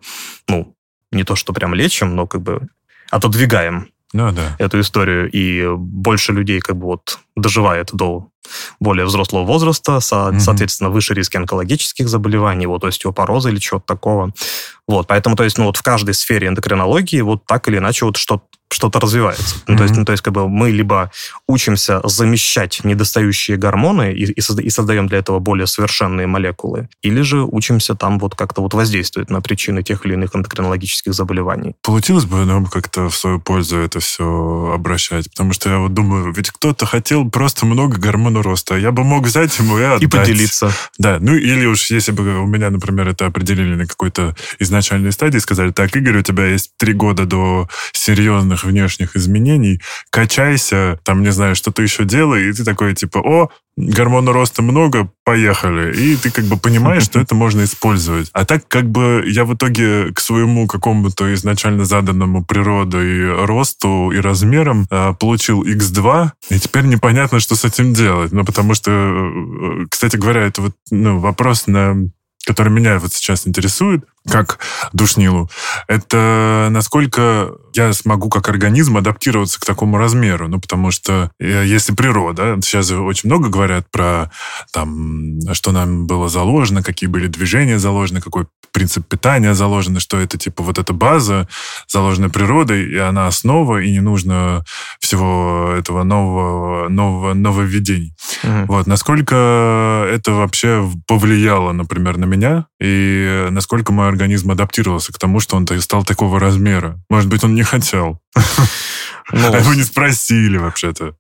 [0.47, 0.75] ну,
[1.11, 2.67] не то, что прям лечим, но как бы
[3.09, 4.55] отодвигаем ну, да.
[4.59, 8.27] эту историю, и больше людей как бы вот доживает до
[8.79, 10.39] более взрослого возраста, со, mm-hmm.
[10.39, 14.33] соответственно, выше риски онкологических заболеваний, вот остеопороза или чего-то такого.
[14.87, 18.17] Вот, поэтому, то есть, ну, вот в каждой сфере эндокринологии вот так или иначе вот
[18.17, 18.43] что-то
[18.73, 19.55] что-то развивается.
[19.55, 19.63] Mm-hmm.
[19.67, 21.11] Ну, то есть, ну, то есть, как бы мы либо
[21.47, 27.21] учимся замещать недостающие гормоны и, и, созда- и создаем для этого более совершенные молекулы, или
[27.21, 31.75] же учимся там вот как-то вот воздействовать на причины тех или иных эндокринологических заболеваний.
[31.81, 35.29] Получилось бы нам как-то в свою пользу это все обращать?
[35.31, 38.75] Потому что я вот думаю, ведь кто-то хотел просто много гормонов роста.
[38.75, 40.03] Я бы мог взять ему и отдать.
[40.03, 40.71] И поделиться.
[40.97, 45.39] Да, ну или уж если бы у меня, например, это определили на какой-то изначальной стадии,
[45.39, 51.23] сказали, так, Игорь, у тебя есть три года до серьезных серьезных внешних изменений, качайся, там,
[51.23, 55.95] не знаю, что-то еще делай, и ты такой, типа, о, гормона роста много, поехали.
[55.95, 58.29] И ты как бы понимаешь, что это можно использовать.
[58.33, 64.19] А так как бы я в итоге к своему какому-то изначально заданному природой росту и
[64.19, 68.31] размерам э, получил X2, и теперь непонятно, что с этим делать.
[68.31, 71.95] Ну, потому что, э, кстати говоря, это вот ну, вопрос на
[72.45, 74.59] который меня вот сейчас интересует, как
[74.93, 75.49] душнилу,
[75.87, 80.47] это насколько я смогу как организм адаптироваться к такому размеру.
[80.47, 84.31] Ну, потому что э, если природа, сейчас очень много говорят про
[84.71, 90.37] там, что нам было заложено, какие были движения заложены, какой принцип питания заложен, что это
[90.37, 91.47] типа вот эта база
[91.87, 94.63] заложена природой, и она основа, и не нужно
[94.99, 98.13] всего этого нового, нового нововведений.
[98.43, 98.65] Mm-hmm.
[98.67, 98.87] Вот.
[98.87, 105.55] Насколько это вообще повлияло, например, на меня, и насколько мое организм адаптировался к тому, что
[105.55, 106.99] он стал такого размера.
[107.09, 108.21] Может быть, он не хотел.
[109.31, 111.15] Ну, а его не спросили вообще-то.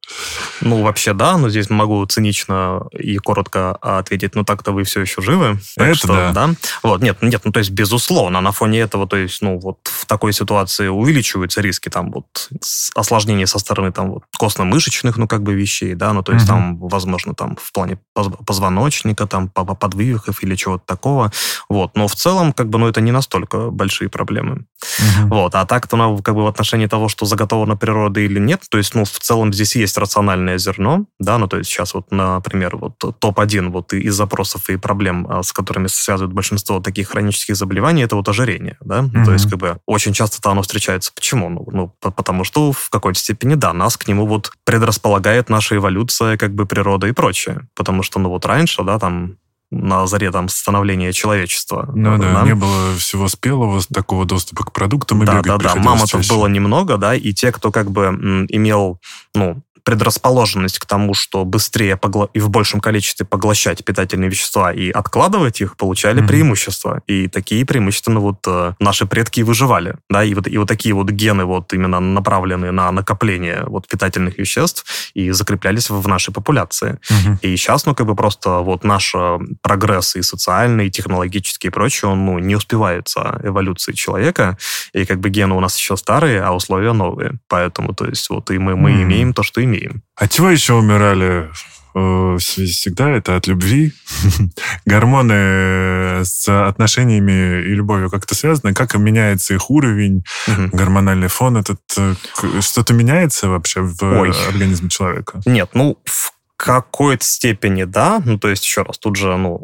[0.61, 5.21] Ну, вообще, да, но здесь могу цинично и коротко ответить, ну, так-то вы все еще
[5.21, 5.59] живы.
[5.77, 6.31] Это что, да.
[6.31, 6.49] да.
[6.83, 10.05] Вот, нет, нет, ну, то есть, безусловно, на фоне этого, то есть, ну, вот в
[10.05, 12.49] такой ситуации увеличиваются риски там вот
[12.95, 16.53] осложнений со стороны там вот костно-мышечных, ну, как бы вещей, да, ну, то есть, угу.
[16.53, 21.31] там, возможно, там в плане позвоночника, там, подвывихов или чего-то такого,
[21.69, 24.65] вот, но в целом, как бы, ну, это не настолько большие проблемы.
[24.99, 25.27] Угу.
[25.35, 28.77] Вот, а так-то, ну, как бы в отношении того, что заготовлено природы или нет, то
[28.77, 32.77] есть, ну, в целом здесь есть рациональное зерно, да, ну, то есть сейчас вот, например,
[32.77, 38.03] вот топ-1 вот из запросов и проблем, а, с которыми связывают большинство таких хронических заболеваний,
[38.03, 39.25] это вот ожирение, да, mm-hmm.
[39.25, 41.11] то есть как бы очень часто-то оно встречается.
[41.13, 41.49] Почему?
[41.49, 46.37] Ну, ну, потому что в какой-то степени, да, нас к нему вот предрасполагает наша эволюция,
[46.37, 49.37] как бы природа и прочее, потому что, ну, вот раньше, да, там
[49.71, 51.89] на заре там становления человечества.
[51.95, 55.73] Ну да, да, не было всего спелого, такого доступа к продуктам, и да, бегать да,
[55.73, 58.05] да, мамонтов было немного, да, и те, кто как бы
[58.49, 58.99] имел,
[59.33, 64.89] ну, предрасположенность к тому, что быстрее погла- и в большем количестве поглощать питательные вещества и
[64.89, 66.27] откладывать их, получали mm-hmm.
[66.27, 67.01] преимущества.
[67.07, 69.95] И такие преимущественно вот э, наши предки выживали.
[70.09, 74.37] Да, и вот, и вот такие вот гены вот именно направленные на накопление вот питательных
[74.37, 76.99] веществ и закреплялись в нашей популяции.
[77.09, 77.37] Mm-hmm.
[77.41, 81.71] И сейчас, ну, как бы просто вот наш э, прогресс и социальный, и технологический и
[81.71, 84.57] прочее, он, ну, не успевает за эволюцией человека,
[84.93, 87.39] и как бы гены у нас еще старые, а условия новые.
[87.47, 89.03] Поэтому, то есть, вот и мы, мы mm-hmm.
[89.03, 90.03] имеем то, что имеем имеем.
[90.15, 91.49] А чего еще умирали
[91.95, 93.93] э, всегда это от любви.
[94.85, 98.73] Гормоны с отношениями и любовью как-то связаны.
[98.73, 100.69] Как меняется их уровень, угу.
[100.71, 101.81] гормональный фон этот.
[101.97, 102.15] Э,
[102.61, 104.31] что-то меняется вообще в Ой.
[104.49, 105.41] организме человека?
[105.45, 108.21] Нет, ну, в какой-то степени, да.
[108.23, 109.57] Ну, то есть, еще раз, тут же, ну,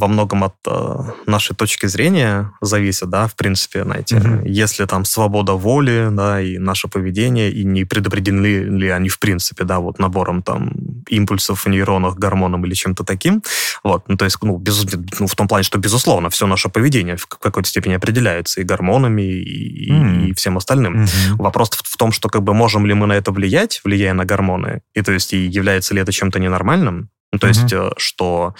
[0.00, 0.96] во многом от э,
[1.26, 4.48] нашей точки зрения зависит, да, в принципе, знаете, mm-hmm.
[4.48, 9.64] если там свобода воли, да, и наше поведение, и не предопределены ли они, в принципе,
[9.64, 10.72] да, вот набором там
[11.08, 13.42] импульсов в нейронах, гормоном или чем-то таким,
[13.84, 14.86] вот, ну, то есть, ну, без,
[15.18, 19.22] ну, в том плане, что, безусловно, все наше поведение в какой-то степени определяется и гормонами,
[19.22, 20.26] и, mm-hmm.
[20.28, 21.02] и всем остальным.
[21.04, 21.34] Mm-hmm.
[21.36, 24.24] Вопрос в, в том, что, как бы, можем ли мы на это влиять, влияя на
[24.24, 27.50] гормоны, и, то есть, и является ли это чем-то ненормальным, ну, то mm-hmm.
[27.50, 28.54] есть, э, что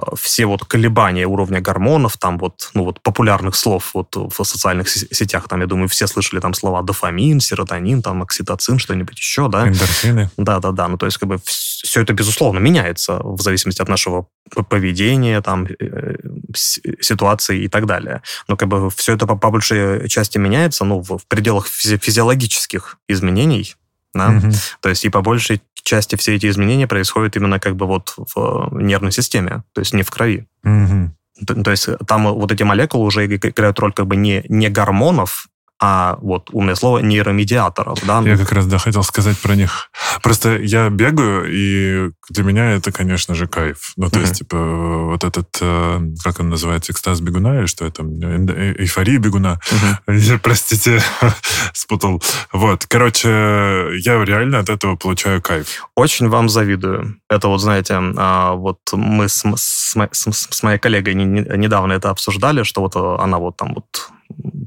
[0.00, 4.88] э, все вот колебания уровня гормонов, там вот, ну, вот популярных слов вот в социальных
[4.88, 9.68] сетях, там, я думаю, все слышали там слова дофамин, серотонин, там, окситоцин, что-нибудь еще, да?
[9.68, 10.30] Эндорфины.
[10.38, 14.26] Да-да-да, ну, то есть, как бы все это, безусловно, меняется в зависимости от нашего
[14.70, 16.16] поведения, там, э,
[16.54, 18.22] ситуации и так далее.
[18.48, 22.96] Но, как бы, все это по, по большей части меняется, ну, в, пределах физи- физиологических
[23.06, 23.74] изменений,
[24.14, 24.30] да?
[24.30, 24.52] Угу.
[24.80, 28.70] То есть и по большей части все эти изменения происходят именно как бы вот в
[28.72, 30.46] нервной системе, то есть не в крови.
[30.64, 31.46] Угу.
[31.46, 35.48] То, то есть там вот эти молекулы уже играют роль как бы не, не гормонов,
[35.86, 37.98] а вот умное слово нейромедиаторов.
[38.06, 38.22] Да?
[38.22, 39.90] Я как раз, да, хотел сказать про них.
[40.22, 43.92] Просто я бегаю, и для меня это, конечно же, кайф.
[43.96, 44.20] Ну, то mm-hmm.
[44.22, 48.02] есть, типа, вот этот, э, как он называется, экстаз бегуна, или что это?
[48.02, 49.60] Э, эйфория бегуна.
[50.06, 50.38] Mm-hmm.
[50.42, 51.02] Простите,
[51.74, 52.22] спутал.
[52.50, 55.86] Вот, короче, я реально от этого получаю кайф.
[55.96, 57.18] Очень вам завидую.
[57.28, 62.62] Это вот, знаете, а, вот мы с, с, с, с моей коллегой недавно это обсуждали,
[62.62, 64.08] что вот она вот там вот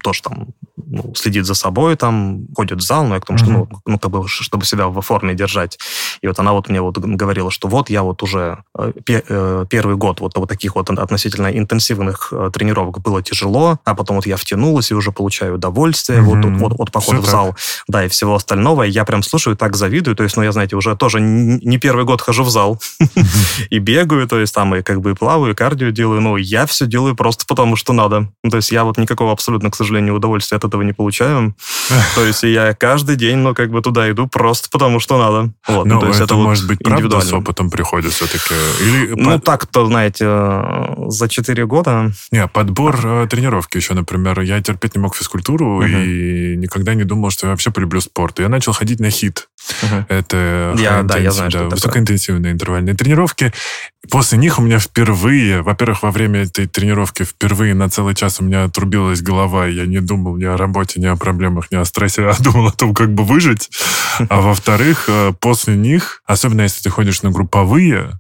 [0.03, 0.49] тоже там
[0.86, 3.99] ну, следит за собой, там, ходит в зал, но я к тому, что, ну, ну,
[3.99, 5.80] как бы, чтобы себя в форме держать.
[6.21, 9.95] И вот она вот мне вот говорила, что вот я вот уже э, э, первый
[9.95, 14.38] год вот, вот таких вот относительно интенсивных э, тренировок было тяжело, а потом вот я
[14.38, 16.59] втянулась и уже получаю удовольствие mm-hmm.
[16.59, 17.55] вот, вот, вот похода в зал,
[17.88, 18.84] да, и всего остального.
[18.84, 20.15] И я прям слушаю, так завидую.
[20.15, 22.80] То есть, ну, я, знаете, уже тоже не первый год хожу в зал
[23.69, 26.86] и бегаю, то есть там и как бы плаваю, и кардио делаю, но я все
[26.86, 28.30] делаю просто потому, что надо.
[28.49, 31.55] То есть я вот никакого абсолютно, к сожалению, удовольствия от этого не получаю.
[32.15, 35.53] То есть я каждый день, ну, как бы туда иду просто потому, что надо.
[35.68, 38.53] Вот, ну, то есть это, это может вот быть правда с опытом приходит все-таки?
[38.82, 40.26] Или ну, так-то, знаете,
[41.07, 42.11] за 4 года...
[42.32, 44.39] Не, подбор э, тренировки еще, например.
[44.41, 46.05] Я терпеть не мог физкультуру uh-huh.
[46.05, 48.39] и никогда не думал, что я вообще полюблю спорт.
[48.39, 49.47] Я начал ходить на хит.
[49.82, 50.05] Uh-huh.
[50.08, 53.53] Это я, да, я знаю, да, высокоинтенсивные интервальные тренировки.
[54.10, 58.43] После них у меня впервые, во-первых, во время этой тренировки впервые на целый час у
[58.43, 62.24] меня отрубилась голова, я не думал ни о работе, ни о проблемах, ни о стрессе,
[62.24, 63.70] а думал о том, как бы выжить.
[64.30, 68.20] А во-вторых, э, после них, особенно если ты ходишь на групповые,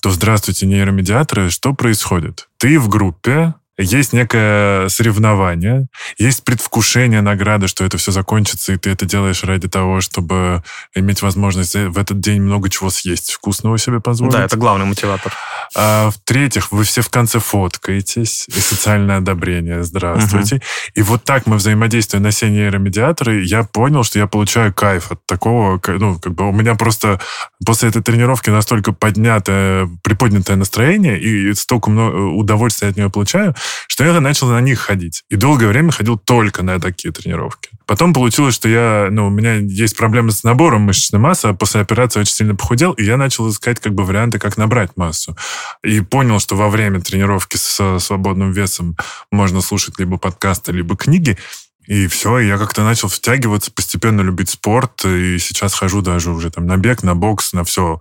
[0.00, 2.48] то здравствуйте, нейромедиаторы, что происходит?
[2.58, 5.86] Ты в группе, есть некое соревнование,
[6.18, 10.62] есть предвкушение награды, что это все закончится, и ты это делаешь ради того, чтобы
[10.94, 14.32] иметь возможность в этот день много чего съесть, вкусного себе позволить.
[14.32, 15.32] Да, это главный мотиватор.
[15.74, 20.56] А, в-третьих, вы все в конце фоткаетесь, и социальное одобрение, здравствуйте.
[20.56, 20.62] Угу.
[20.94, 25.26] И вот так мы взаимодействуем на все нейромедиаторы, я понял, что я получаю кайф от
[25.26, 27.20] такого, ну, как бы у меня просто
[27.64, 33.54] после этой тренировки настолько поднятое, приподнятое настроение, и столько много удовольствия от нее получаю,
[33.86, 35.22] что я начал на них ходить.
[35.28, 37.70] И долгое время ходил только на такие тренировки.
[37.86, 41.80] Потом получилось, что я, ну, у меня есть проблемы с набором мышечной массы, а после
[41.80, 45.36] операции очень сильно похудел, и я начал искать как бы варианты, как набрать массу.
[45.84, 48.96] И понял, что во время тренировки с свободным весом
[49.30, 51.38] можно слушать либо подкасты, либо книги,
[51.86, 56.66] и все, я как-то начал втягиваться, постепенно любить спорт, и сейчас хожу даже уже там
[56.66, 58.00] на бег, на бокс, на все.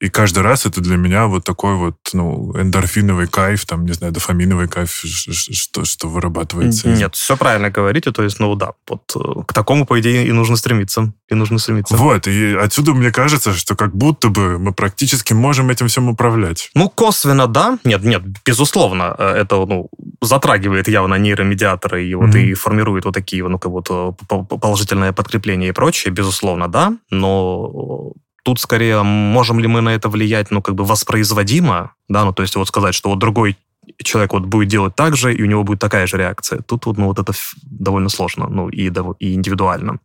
[0.00, 4.12] И каждый раз это для меня вот такой вот, ну, эндорфиновый кайф, там, не знаю,
[4.12, 6.88] дофаминовый кайф, что, что вырабатывается.
[6.88, 10.32] Нет, все правильно говорите, то есть, ну да, вот э, к такому, по идее, и
[10.32, 11.96] нужно стремиться, и нужно стремиться.
[11.96, 16.70] Вот, и отсюда мне кажется, что как будто бы мы практически можем этим всем управлять.
[16.74, 17.78] Ну, косвенно, да.
[17.84, 19.88] Нет, нет, безусловно, э, это, ну,
[20.20, 22.44] затрагивает явно нейромедиаторы и вот mm-hmm.
[22.44, 24.12] и формирует вот такие, ну, как э,
[24.60, 28.12] положительное подкрепление и прочее, безусловно, да, но
[28.44, 32.42] тут скорее можем ли мы на это влиять, ну, как бы воспроизводимо, да, ну, то
[32.42, 33.56] есть вот сказать, что вот другой
[34.02, 36.60] человек вот будет делать так же, и у него будет такая же реакция.
[36.60, 37.32] Тут вот, ну, вот это
[37.64, 39.98] довольно сложно, ну, и, и индивидуально.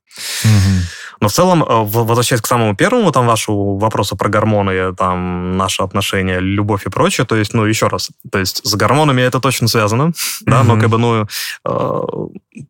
[0.44, 1.07] Угу.
[1.20, 5.82] Но в целом, э, возвращаясь к самому первому там вашему вопросу про гормоны, там, наши
[5.82, 9.68] отношения, любовь и прочее, то есть, ну, еще раз, то есть с гормонами это точно
[9.68, 10.14] связано,
[10.46, 11.28] да, но как бы, ну,
[11.66, 12.02] э,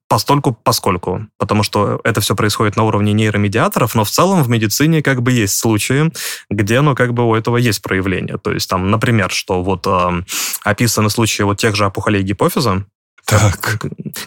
[0.08, 5.02] постольку, поскольку, потому что это все происходит на уровне нейромедиаторов, но в целом в медицине
[5.02, 6.12] как бы есть случаи,
[6.50, 8.38] где, ну, как бы у этого есть проявление.
[8.38, 10.24] То есть там, например, что вот э,
[10.64, 12.86] описаны случаи вот тех же опухолей гипофиза,
[13.28, 13.78] так.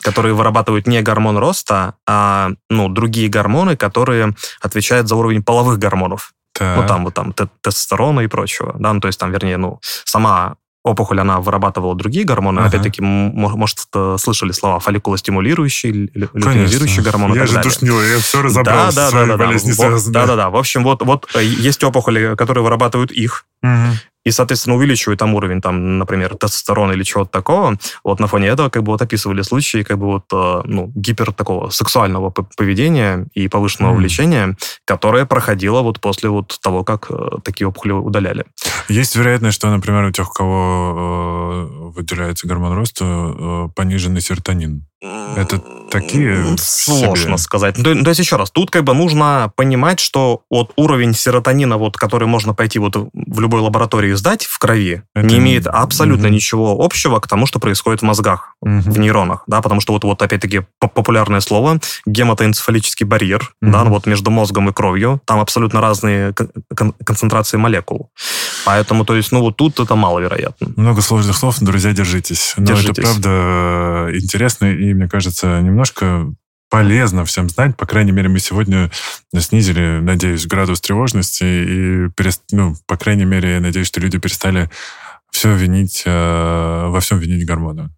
[0.02, 6.32] которые вырабатывают не гормон роста, а ну, другие гормоны, которые отвечают за уровень половых гормонов.
[6.52, 6.76] Так.
[6.76, 8.76] Ну, там вот там тестостерона и прочего.
[8.78, 12.60] Да, ну, то есть там, вернее, ну, сама опухоль, она вырабатывала другие гормоны.
[12.60, 12.68] Ага.
[12.68, 13.78] Опять-таки, может,
[14.18, 18.92] слышали слова фолликулостимулирующий, лютинизирующий гормон Я же душнил, я все разобрал.
[18.92, 19.98] Да, да, да, да, да.
[20.08, 20.50] да, да, да.
[20.50, 23.46] В общем, вот, вот э, есть опухоли, которые вырабатывают их.
[23.62, 28.48] Угу и, соответственно, увеличивают там уровень, там, например, тестостерона или чего-то такого, вот на фоне
[28.48, 33.26] этого как бы вот описывали случаи как бы вот, э, ну, гипер такого сексуального поведения
[33.34, 33.96] и повышенного mm.
[33.96, 38.44] влечения, которое проходило вот после вот того, как э, такие опухоли удаляли.
[38.88, 44.89] Есть вероятность, что, например, у тех, у кого э, выделяется гормон роста, пониженный серотонин.
[45.02, 46.56] Это такие...
[46.58, 47.38] Сложно себе.
[47.38, 47.78] сказать.
[47.78, 51.78] Ну, то, то есть, еще раз, тут как бы нужно понимать, что вот уровень серотонина,
[51.78, 55.26] вот, который можно пойти вот в любой лаборатории сдать в крови, Это...
[55.26, 56.34] не имеет абсолютно угу.
[56.34, 58.80] ничего общего к тому, что происходит в мозгах, угу.
[58.80, 63.72] в нейронах, да, потому что вот, вот опять-таки популярное слово гематоэнцефалический барьер, угу.
[63.72, 66.34] да, вот между мозгом и кровью, там абсолютно разные
[66.76, 68.10] кон- концентрации молекул.
[68.64, 70.72] Поэтому, то есть, ну вот тут это маловероятно.
[70.76, 72.54] Много сложных слов, друзья, держитесь.
[72.56, 72.98] Но держитесь.
[72.98, 76.26] это правда э, интересно и мне кажется, немножко
[76.70, 77.76] полезно всем знать.
[77.76, 78.90] По крайней мере, мы сегодня
[79.36, 81.44] снизили, надеюсь, градус тревожности.
[81.44, 82.42] И, перест...
[82.52, 84.70] ну, по крайней мере, я надеюсь, что люди перестали
[85.30, 87.90] все винить, э, во всем винить гормоны.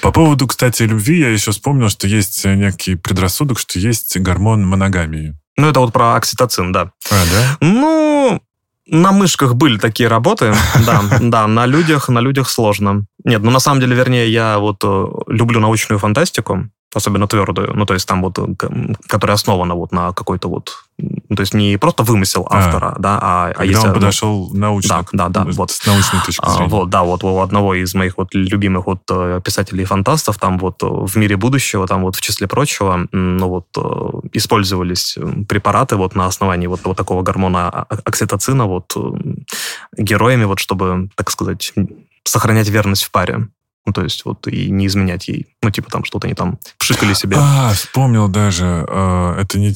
[0.00, 5.36] По поводу, кстати, любви, я еще вспомнил, что есть некий предрассудок, что есть гормон моногамии.
[5.56, 6.90] Ну, это вот про окситоцин, да.
[7.10, 7.56] А, да?
[7.60, 8.42] Ну,
[8.86, 10.54] на мышках были такие работы,
[10.86, 13.06] да, да, на людях, на людях сложно.
[13.24, 17.86] Нет, ну на самом деле, вернее, я вот э, люблю научную фантастику, особенно твердую, ну,
[17.86, 18.38] то есть там вот,
[19.06, 22.58] которая основана вот на какой-то вот, ну, то есть не просто вымысел а.
[22.58, 23.82] автора, а, да, а, а если...
[23.82, 25.70] он ну, подошел научно, да, да, да, вот.
[25.70, 26.66] с научной точки а, зрения.
[26.66, 30.82] А, вот, да, вот у одного из моих вот любимых вот э, писателей-фантастов, там вот
[30.82, 33.66] э, в мире будущего, там вот в числе прочего, ну, вот
[34.32, 35.18] использовались
[35.48, 38.96] препараты вот на основании вот, вот такого гормона окситоцина вот
[39.96, 41.72] героями, вот чтобы, так сказать,
[42.24, 43.48] сохранять верность в паре.
[43.86, 45.46] Ну, то есть вот и не изменять ей.
[45.62, 47.36] Ну, типа там что-то они там пшикали себе.
[47.38, 48.86] А, вспомнил даже.
[48.88, 49.74] Э, это не,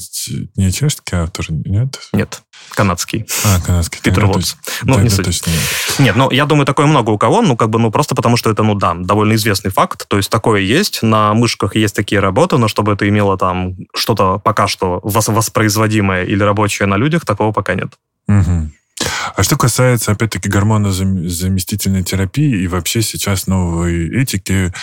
[0.55, 1.99] не чешский автор, нет?
[2.11, 2.41] Нет,
[2.71, 3.27] канадский.
[3.45, 4.01] А, канадский.
[4.01, 4.55] Питер Вотс.
[4.81, 5.25] Ну, не суть.
[5.25, 5.51] Точно.
[5.99, 8.49] Нет, ну, я думаю, такое много у кого, ну, как бы, ну, просто потому что
[8.49, 10.07] это, ну, да, довольно известный факт.
[10.07, 11.03] То есть такое есть.
[11.03, 16.41] На мышках есть такие работы, но чтобы это имело там что-то пока что воспроизводимое или
[16.41, 17.93] рабочее на людях, такого пока нет.
[18.27, 18.71] Угу.
[19.35, 24.73] А что касается, опять-таки, гормонозаместительной терапии и вообще сейчас новой этики,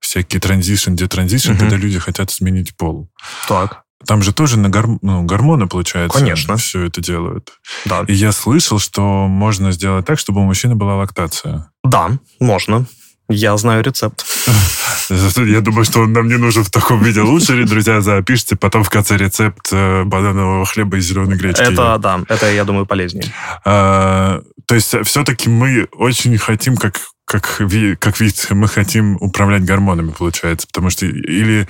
[0.00, 1.60] всякие транзишн, детранзишн, угу.
[1.60, 3.10] когда люди хотят сменить пол.
[3.48, 3.82] Так.
[4.06, 4.98] Там же тоже на гор...
[5.02, 6.56] ну, гормоны, получается, Конечно.
[6.56, 7.52] все это делают.
[7.86, 8.04] Да.
[8.06, 11.70] И я слышал, что можно сделать так, чтобы у мужчины была лактация.
[11.82, 12.86] Да, можно.
[13.28, 14.24] Я знаю рецепт.
[15.08, 17.20] Я думаю, что он нам не нужен в таком виде.
[17.20, 21.62] Лучше, друзья, запишите потом в конце рецепт э, бананового хлеба и зеленой гречки.
[21.62, 23.32] Это, да, это, я думаю, полезнее.
[23.64, 27.60] А, то есть все-таки мы очень хотим, как, как,
[27.98, 30.66] как вид, мы хотим управлять гормонами, получается.
[30.66, 31.66] Потому что или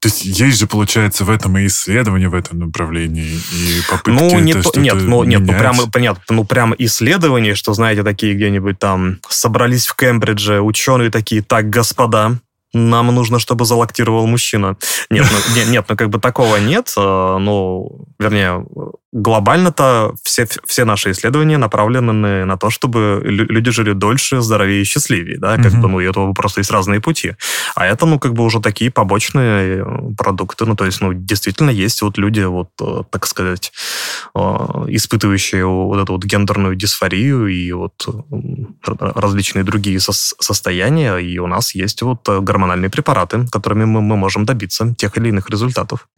[0.00, 4.38] то есть есть же, получается, в этом и исследование в этом направлении, и попытки ну,
[4.38, 8.78] не то, Нет, ну, нет, ну, прямо, понятно, ну, прямо исследования, что, знаете, такие где-нибудь
[8.78, 12.38] там собрались в Кембридже ученые такие, так, господа,
[12.72, 14.76] нам нужно, чтобы залактировал мужчина.
[15.10, 16.92] Нет, ну, нет, нет, ну как бы такого нет.
[16.96, 18.64] Ну, вернее,
[19.12, 25.38] глобально-то все, все наши исследования направлены на то, чтобы люди жили дольше, здоровее и счастливее,
[25.38, 25.80] да, как mm-hmm.
[25.80, 27.34] бы, ну, и этого просто есть разные пути.
[27.74, 29.84] А это, ну, как бы уже такие побочные э,
[30.16, 33.72] продукты, ну, то есть, ну, действительно есть вот люди, вот, э, так сказать,
[34.32, 38.06] испытывающие вот эту вот гендерную дисфорию и вот
[38.86, 42.59] различные другие со- состояния, и у нас есть вот гормональные
[42.90, 46.08] препараты, которыми мы, мы можем добиться тех или иных результатов.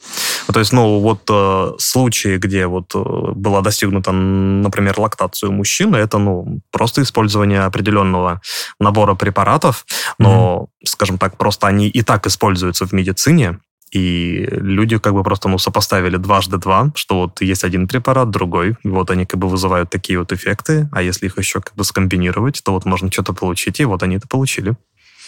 [0.53, 1.30] То есть, ну, вот
[1.78, 8.40] случаи, где вот э, была достигнута, например, лактация у мужчины, это, ну, просто использование определенного
[8.80, 9.84] набора препаратов,
[10.18, 10.86] но, mm-hmm.
[10.86, 13.59] скажем так, просто они и так используются в медицине,
[13.93, 18.76] и люди как бы просто ну, сопоставили дважды два, что вот есть один препарат, другой,
[18.82, 21.84] и вот они как бы вызывают такие вот эффекты, а если их еще как бы
[21.84, 24.76] скомбинировать, то вот можно что-то получить, и вот они это получили.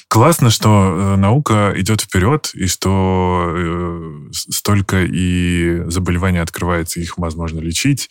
[0.08, 7.60] Классно, что э, наука идет вперед, и что э, столько и заболеваний открывается, их возможно
[7.60, 8.10] лечить.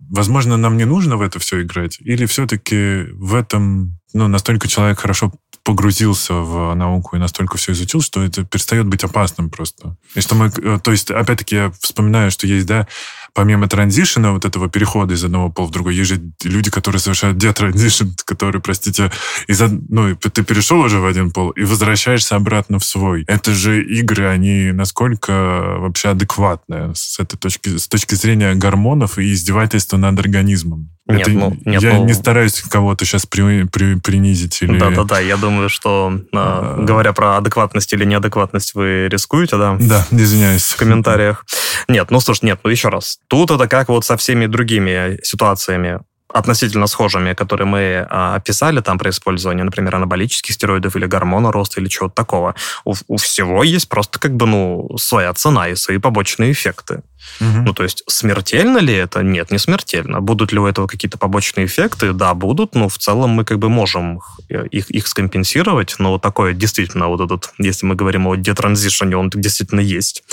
[0.00, 4.98] Возможно, нам не нужно в это все играть, или все-таки в этом ну, настолько человек
[5.00, 5.32] хорошо
[5.64, 9.96] погрузился в науку и настолько все изучил, что это перестает быть опасным просто.
[10.14, 12.88] И что мы, э, то есть, опять-таки, я вспоминаю, что есть, да,
[13.34, 17.38] помимо транзишена, вот этого перехода из одного пола в другой, есть же люди, которые совершают
[17.38, 19.10] детранзишн, которые, простите,
[19.46, 23.24] из, ну, ты перешел уже в один пол и возвращаешься обратно в свой.
[23.26, 29.32] Это же игры, они насколько вообще адекватные с этой точки, с точки зрения гормонов и
[29.32, 30.90] издевательства над организмом.
[31.06, 32.04] Нет, это, ну, нет, я ну...
[32.04, 34.78] не стараюсь кого-то сейчас при, при, принизить или...
[34.78, 39.76] Да-да-да, я думаю, что, а, говоря про адекватность или неадекватность, вы рискуете, да?
[39.80, 40.62] Да, извиняюсь.
[40.62, 41.44] В комментариях.
[41.88, 43.18] Нет, ну, слушай, нет, ну, еще раз.
[43.26, 46.00] Тут это как вот со всеми другими ситуациями
[46.32, 51.80] относительно схожими, которые мы а, описали там при использовании, например, анаболических стероидов или гормона роста
[51.80, 52.54] или чего-то такого.
[52.84, 57.02] У, у всего есть просто как бы, ну, своя цена и свои побочные эффекты.
[57.40, 57.62] Угу.
[57.64, 59.22] Ну, то есть, смертельно ли это?
[59.22, 60.20] Нет, не смертельно.
[60.20, 62.12] Будут ли у этого какие-то побочные эффекты?
[62.12, 67.08] Да, будут, но в целом мы как бы можем их, их скомпенсировать, но такое действительно
[67.08, 70.24] вот этот, если мы говорим о детранзишене, он действительно есть.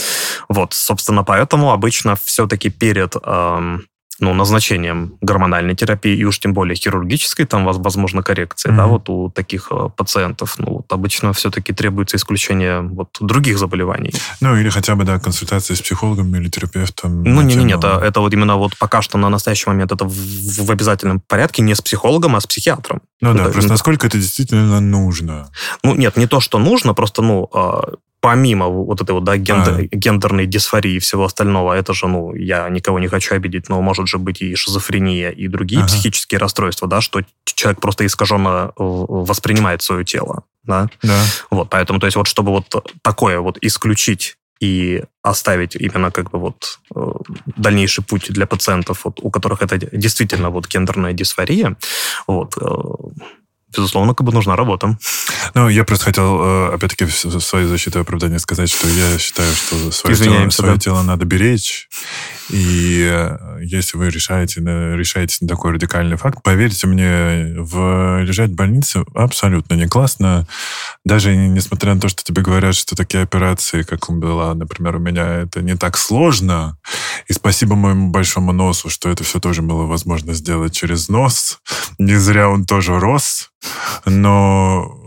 [0.47, 3.83] Вот, собственно, поэтому обычно все-таки перед эм,
[4.19, 8.77] ну, назначением гормональной терапии, и уж тем более хирургической, там возможно коррекция, mm-hmm.
[8.77, 10.55] да, вот у таких э, пациентов.
[10.57, 14.13] Ну, вот обычно все-таки требуется исключение вот других заболеваний.
[14.41, 17.23] Ну, или хотя бы, да, консультация с психологом или терапевтом.
[17.23, 20.05] Ну, не, не, не, это, это вот именно вот пока что на настоящий момент это
[20.05, 20.13] в,
[20.65, 23.01] в обязательном порядке не с психологом, а с психиатром.
[23.21, 25.49] Ну это, да, просто насколько это действительно нужно?
[25.83, 29.79] Ну, нет, не то, что нужно, просто, ну, а, помимо вот этой вот, да, гендер,
[29.79, 29.95] а.
[29.95, 34.07] гендерной дисфории и всего остального, это же, ну, я никого не хочу обидеть, но может
[34.07, 35.87] же быть и шизофрения, и другие ага.
[35.87, 40.89] психические расстройства, да, что человек просто искаженно э, воспринимает свое тело, да.
[41.01, 41.23] да.
[41.49, 46.39] Вот, поэтому, то есть вот чтобы вот такое вот исключить и оставить именно как бы
[46.39, 47.11] вот э,
[47.55, 51.77] дальнейший путь для пациентов, вот, у которых это действительно вот гендерная дисфория,
[52.27, 52.67] вот, э,
[53.75, 54.97] безусловно, как бы нужна работа.
[55.55, 59.53] Ну, я просто хотел, э, опять-таки, в свою защиту и оправдание сказать, что я считаю,
[59.53, 60.79] что свое, тело, свое да.
[60.79, 61.89] тело надо беречь,
[62.49, 68.55] и э, если вы решаете, решаетесь на такой радикальный факт, поверьте мне, в лежать в
[68.55, 70.47] больнице абсолютно не классно.
[71.05, 75.41] Даже несмотря на то, что тебе говорят, что такие операции, как была, например, у меня,
[75.41, 76.77] это не так сложно.
[77.27, 81.59] И спасибо моему большому носу, что это все тоже было возможно сделать через нос.
[81.97, 83.51] Не зря он тоже рос.
[84.05, 84.99] Но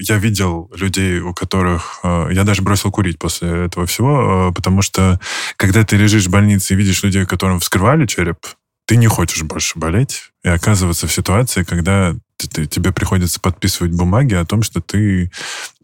[0.00, 2.00] я видел людей, у которых...
[2.02, 5.20] Э, я даже бросил курить после этого всего, э, потому что
[5.56, 8.38] когда ты лежишь в больнице и видишь людей, которым вскрывали череп,
[8.86, 13.92] ты не хочешь больше болеть и оказываться в ситуации, когда ты, ты, тебе приходится подписывать
[13.92, 15.30] бумаги о том, что ты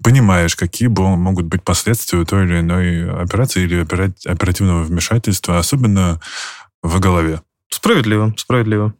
[0.03, 6.21] понимаешь, какие могут быть последствия у той или иной операции или оперативного вмешательства, особенно
[6.83, 7.43] в голове.
[7.69, 8.95] Справедливо, справедливо.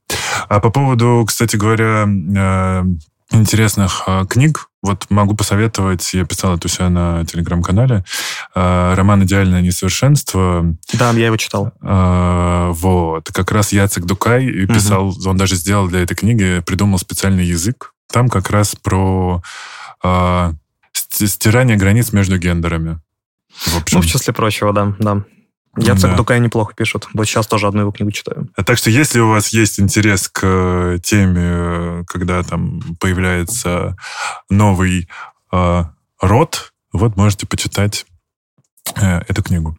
[0.49, 2.85] А по поводу, кстати говоря, э,
[3.31, 4.69] интересных э, книг.
[4.83, 8.05] Вот могу посоветовать, я писал это у себя на телеграм-канале,
[8.55, 10.77] э, роман «Идеальное несовершенство».
[10.93, 11.73] Да, я его читал.
[11.83, 13.31] Э, вот.
[13.33, 15.31] Как раз Яцек Дукай писал, угу.
[15.31, 17.93] он даже сделал для этой книги, придумал специальный язык.
[18.13, 19.43] Там как раз про
[20.03, 20.53] э,
[20.93, 23.01] стирание границ между гендерами.
[23.55, 23.99] В общем.
[23.99, 25.25] Ну, в числе прочего, да, да.
[25.77, 26.17] Яцек да.
[26.17, 27.09] Дукай неплохо пишет.
[27.15, 28.49] Вот сейчас тоже одну его книгу читаю.
[28.57, 33.97] А так что, если у вас есть интерес к э, теме, когда там появляется
[34.49, 35.09] новый
[35.53, 35.85] э,
[36.21, 38.07] род, вот можете почитать
[38.97, 39.77] э, эту книгу.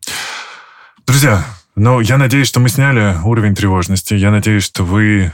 [1.08, 4.14] Друзья, ну, я надеюсь, что мы сняли уровень тревожности.
[4.14, 5.32] Я надеюсь, что вы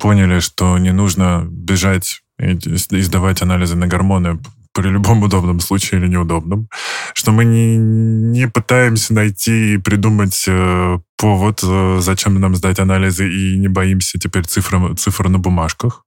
[0.00, 2.56] поняли, что не нужно бежать и
[3.02, 4.40] сдавать анализы на гормоны
[4.74, 6.68] при любом удобном случае или неудобном,
[7.14, 13.28] что мы не, не пытаемся найти и придумать э, повод, э, зачем нам сдать анализы,
[13.28, 16.04] и не боимся теперь цифр, цифр на бумажках.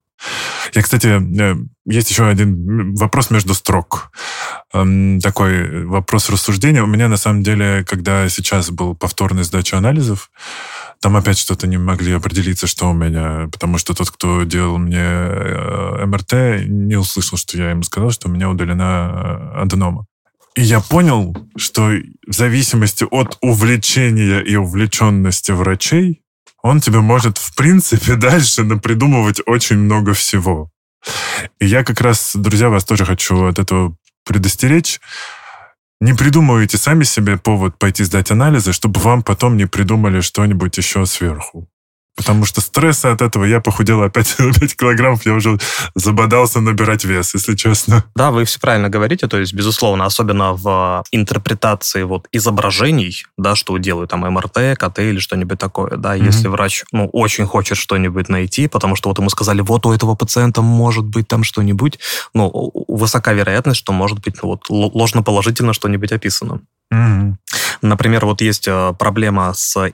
[0.74, 1.56] Я, кстати, э,
[1.86, 4.12] есть еще один вопрос между строк.
[4.74, 6.84] Эм, такой вопрос рассуждения.
[6.84, 10.30] У меня, на самом деле, когда сейчас был повторный сдача анализов,
[11.00, 15.00] там опять что-то не могли определиться, что у меня, потому что тот, кто делал мне
[15.00, 20.06] э, МРТ, не услышал, что я ему сказал, что у меня удалена э, аденома.
[20.56, 21.92] И я понял, что
[22.28, 26.24] в зависимости от увлечения и увлеченности врачей,
[26.64, 30.72] он тебе может, в принципе, дальше напридумывать очень много всего.
[31.60, 33.96] И я как раз, друзья, вас тоже хочу от этого
[34.26, 35.00] предостеречь.
[36.00, 41.06] Не придумывайте сами себе повод пойти сдать анализы, чтобы вам потом не придумали что-нибудь еще
[41.06, 41.68] сверху.
[42.18, 45.60] Потому что стресса от этого я похудел опять на 5 килограммов, я уже
[45.94, 48.04] забодался набирать вес, если честно.
[48.16, 53.78] Да, вы все правильно говорите, то есть, безусловно, особенно в интерпретации вот изображений, да, что
[53.78, 56.26] делают там МРТ, КТ или что-нибудь такое, да, mm-hmm.
[56.26, 60.16] если врач, ну, очень хочет что-нибудь найти, потому что вот ему сказали, вот у этого
[60.16, 62.00] пациента может быть там что-нибудь,
[62.34, 66.62] ну, высока вероятность, что может быть ну, вот ложно-положительно что-нибудь описано.
[66.92, 67.34] Mm-hmm.
[67.82, 69.92] Например, вот есть э, проблема с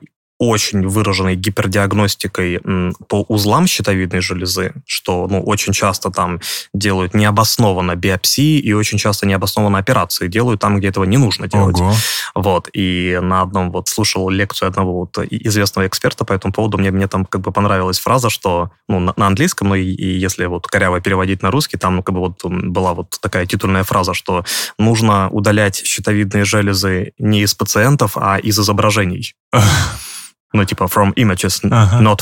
[0.50, 2.62] очень выраженной гипердиагностикой
[3.08, 6.40] по узлам щитовидной железы, что ну, очень часто там
[6.74, 11.80] делают необоснованно биопсии и очень часто необоснованно операции делают там, где этого не нужно делать.
[11.80, 11.94] Ого.
[12.36, 12.70] Вот.
[12.74, 17.08] И на одном вот слушал лекцию одного вот известного эксперта по этому поводу, мне, мне
[17.08, 20.68] там как бы понравилась фраза, что ну, на, на английском, ну и, и если вот
[20.68, 24.46] коряво переводить на русский, там ну, как бы вот была вот такая титульная фраза, что
[24.78, 29.36] нужно удалять щитовидные железы не из пациентов, а из изображений.
[30.54, 32.02] ну, типа, from images, ага.
[32.02, 32.22] not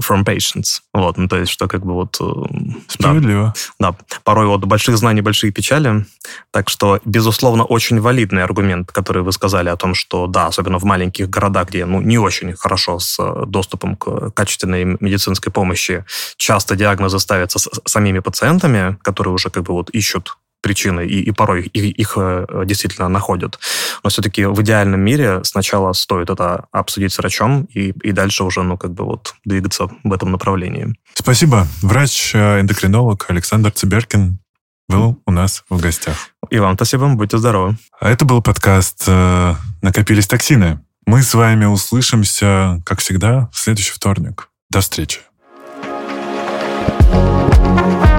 [0.00, 0.80] from patients.
[0.94, 2.16] Вот, ну, то есть, что как бы вот...
[2.20, 2.24] Э,
[2.88, 3.54] Справедливо.
[3.80, 6.06] Да, да, порой вот больших знаний, большие печали.
[6.52, 10.84] Так что, безусловно, очень валидный аргумент, который вы сказали о том, что, да, особенно в
[10.84, 16.04] маленьких городах, где, ну, не очень хорошо с э, доступом к качественной медицинской помощи,
[16.36, 21.30] часто диагнозы ставятся с самими пациентами, которые уже как бы вот ищут причины, и, и
[21.32, 23.58] порой их, их э, действительно находят.
[24.02, 28.62] Но все-таки в идеальном мире сначала стоит это обсудить с врачом и, и дальше уже,
[28.62, 30.94] ну, как бы вот двигаться в этом направлении.
[31.14, 31.66] Спасибо.
[31.82, 34.38] Врач-эндокринолог э, Александр Циберкин
[34.88, 36.16] был у нас в гостях.
[36.50, 37.76] И вам спасибо, будьте здоровы.
[38.00, 40.80] А это был подкаст э, «Накопились токсины».
[41.06, 44.48] Мы с вами услышимся, как всегда, в следующий вторник.
[44.70, 45.20] До встречи.
[47.74, 48.11] thank you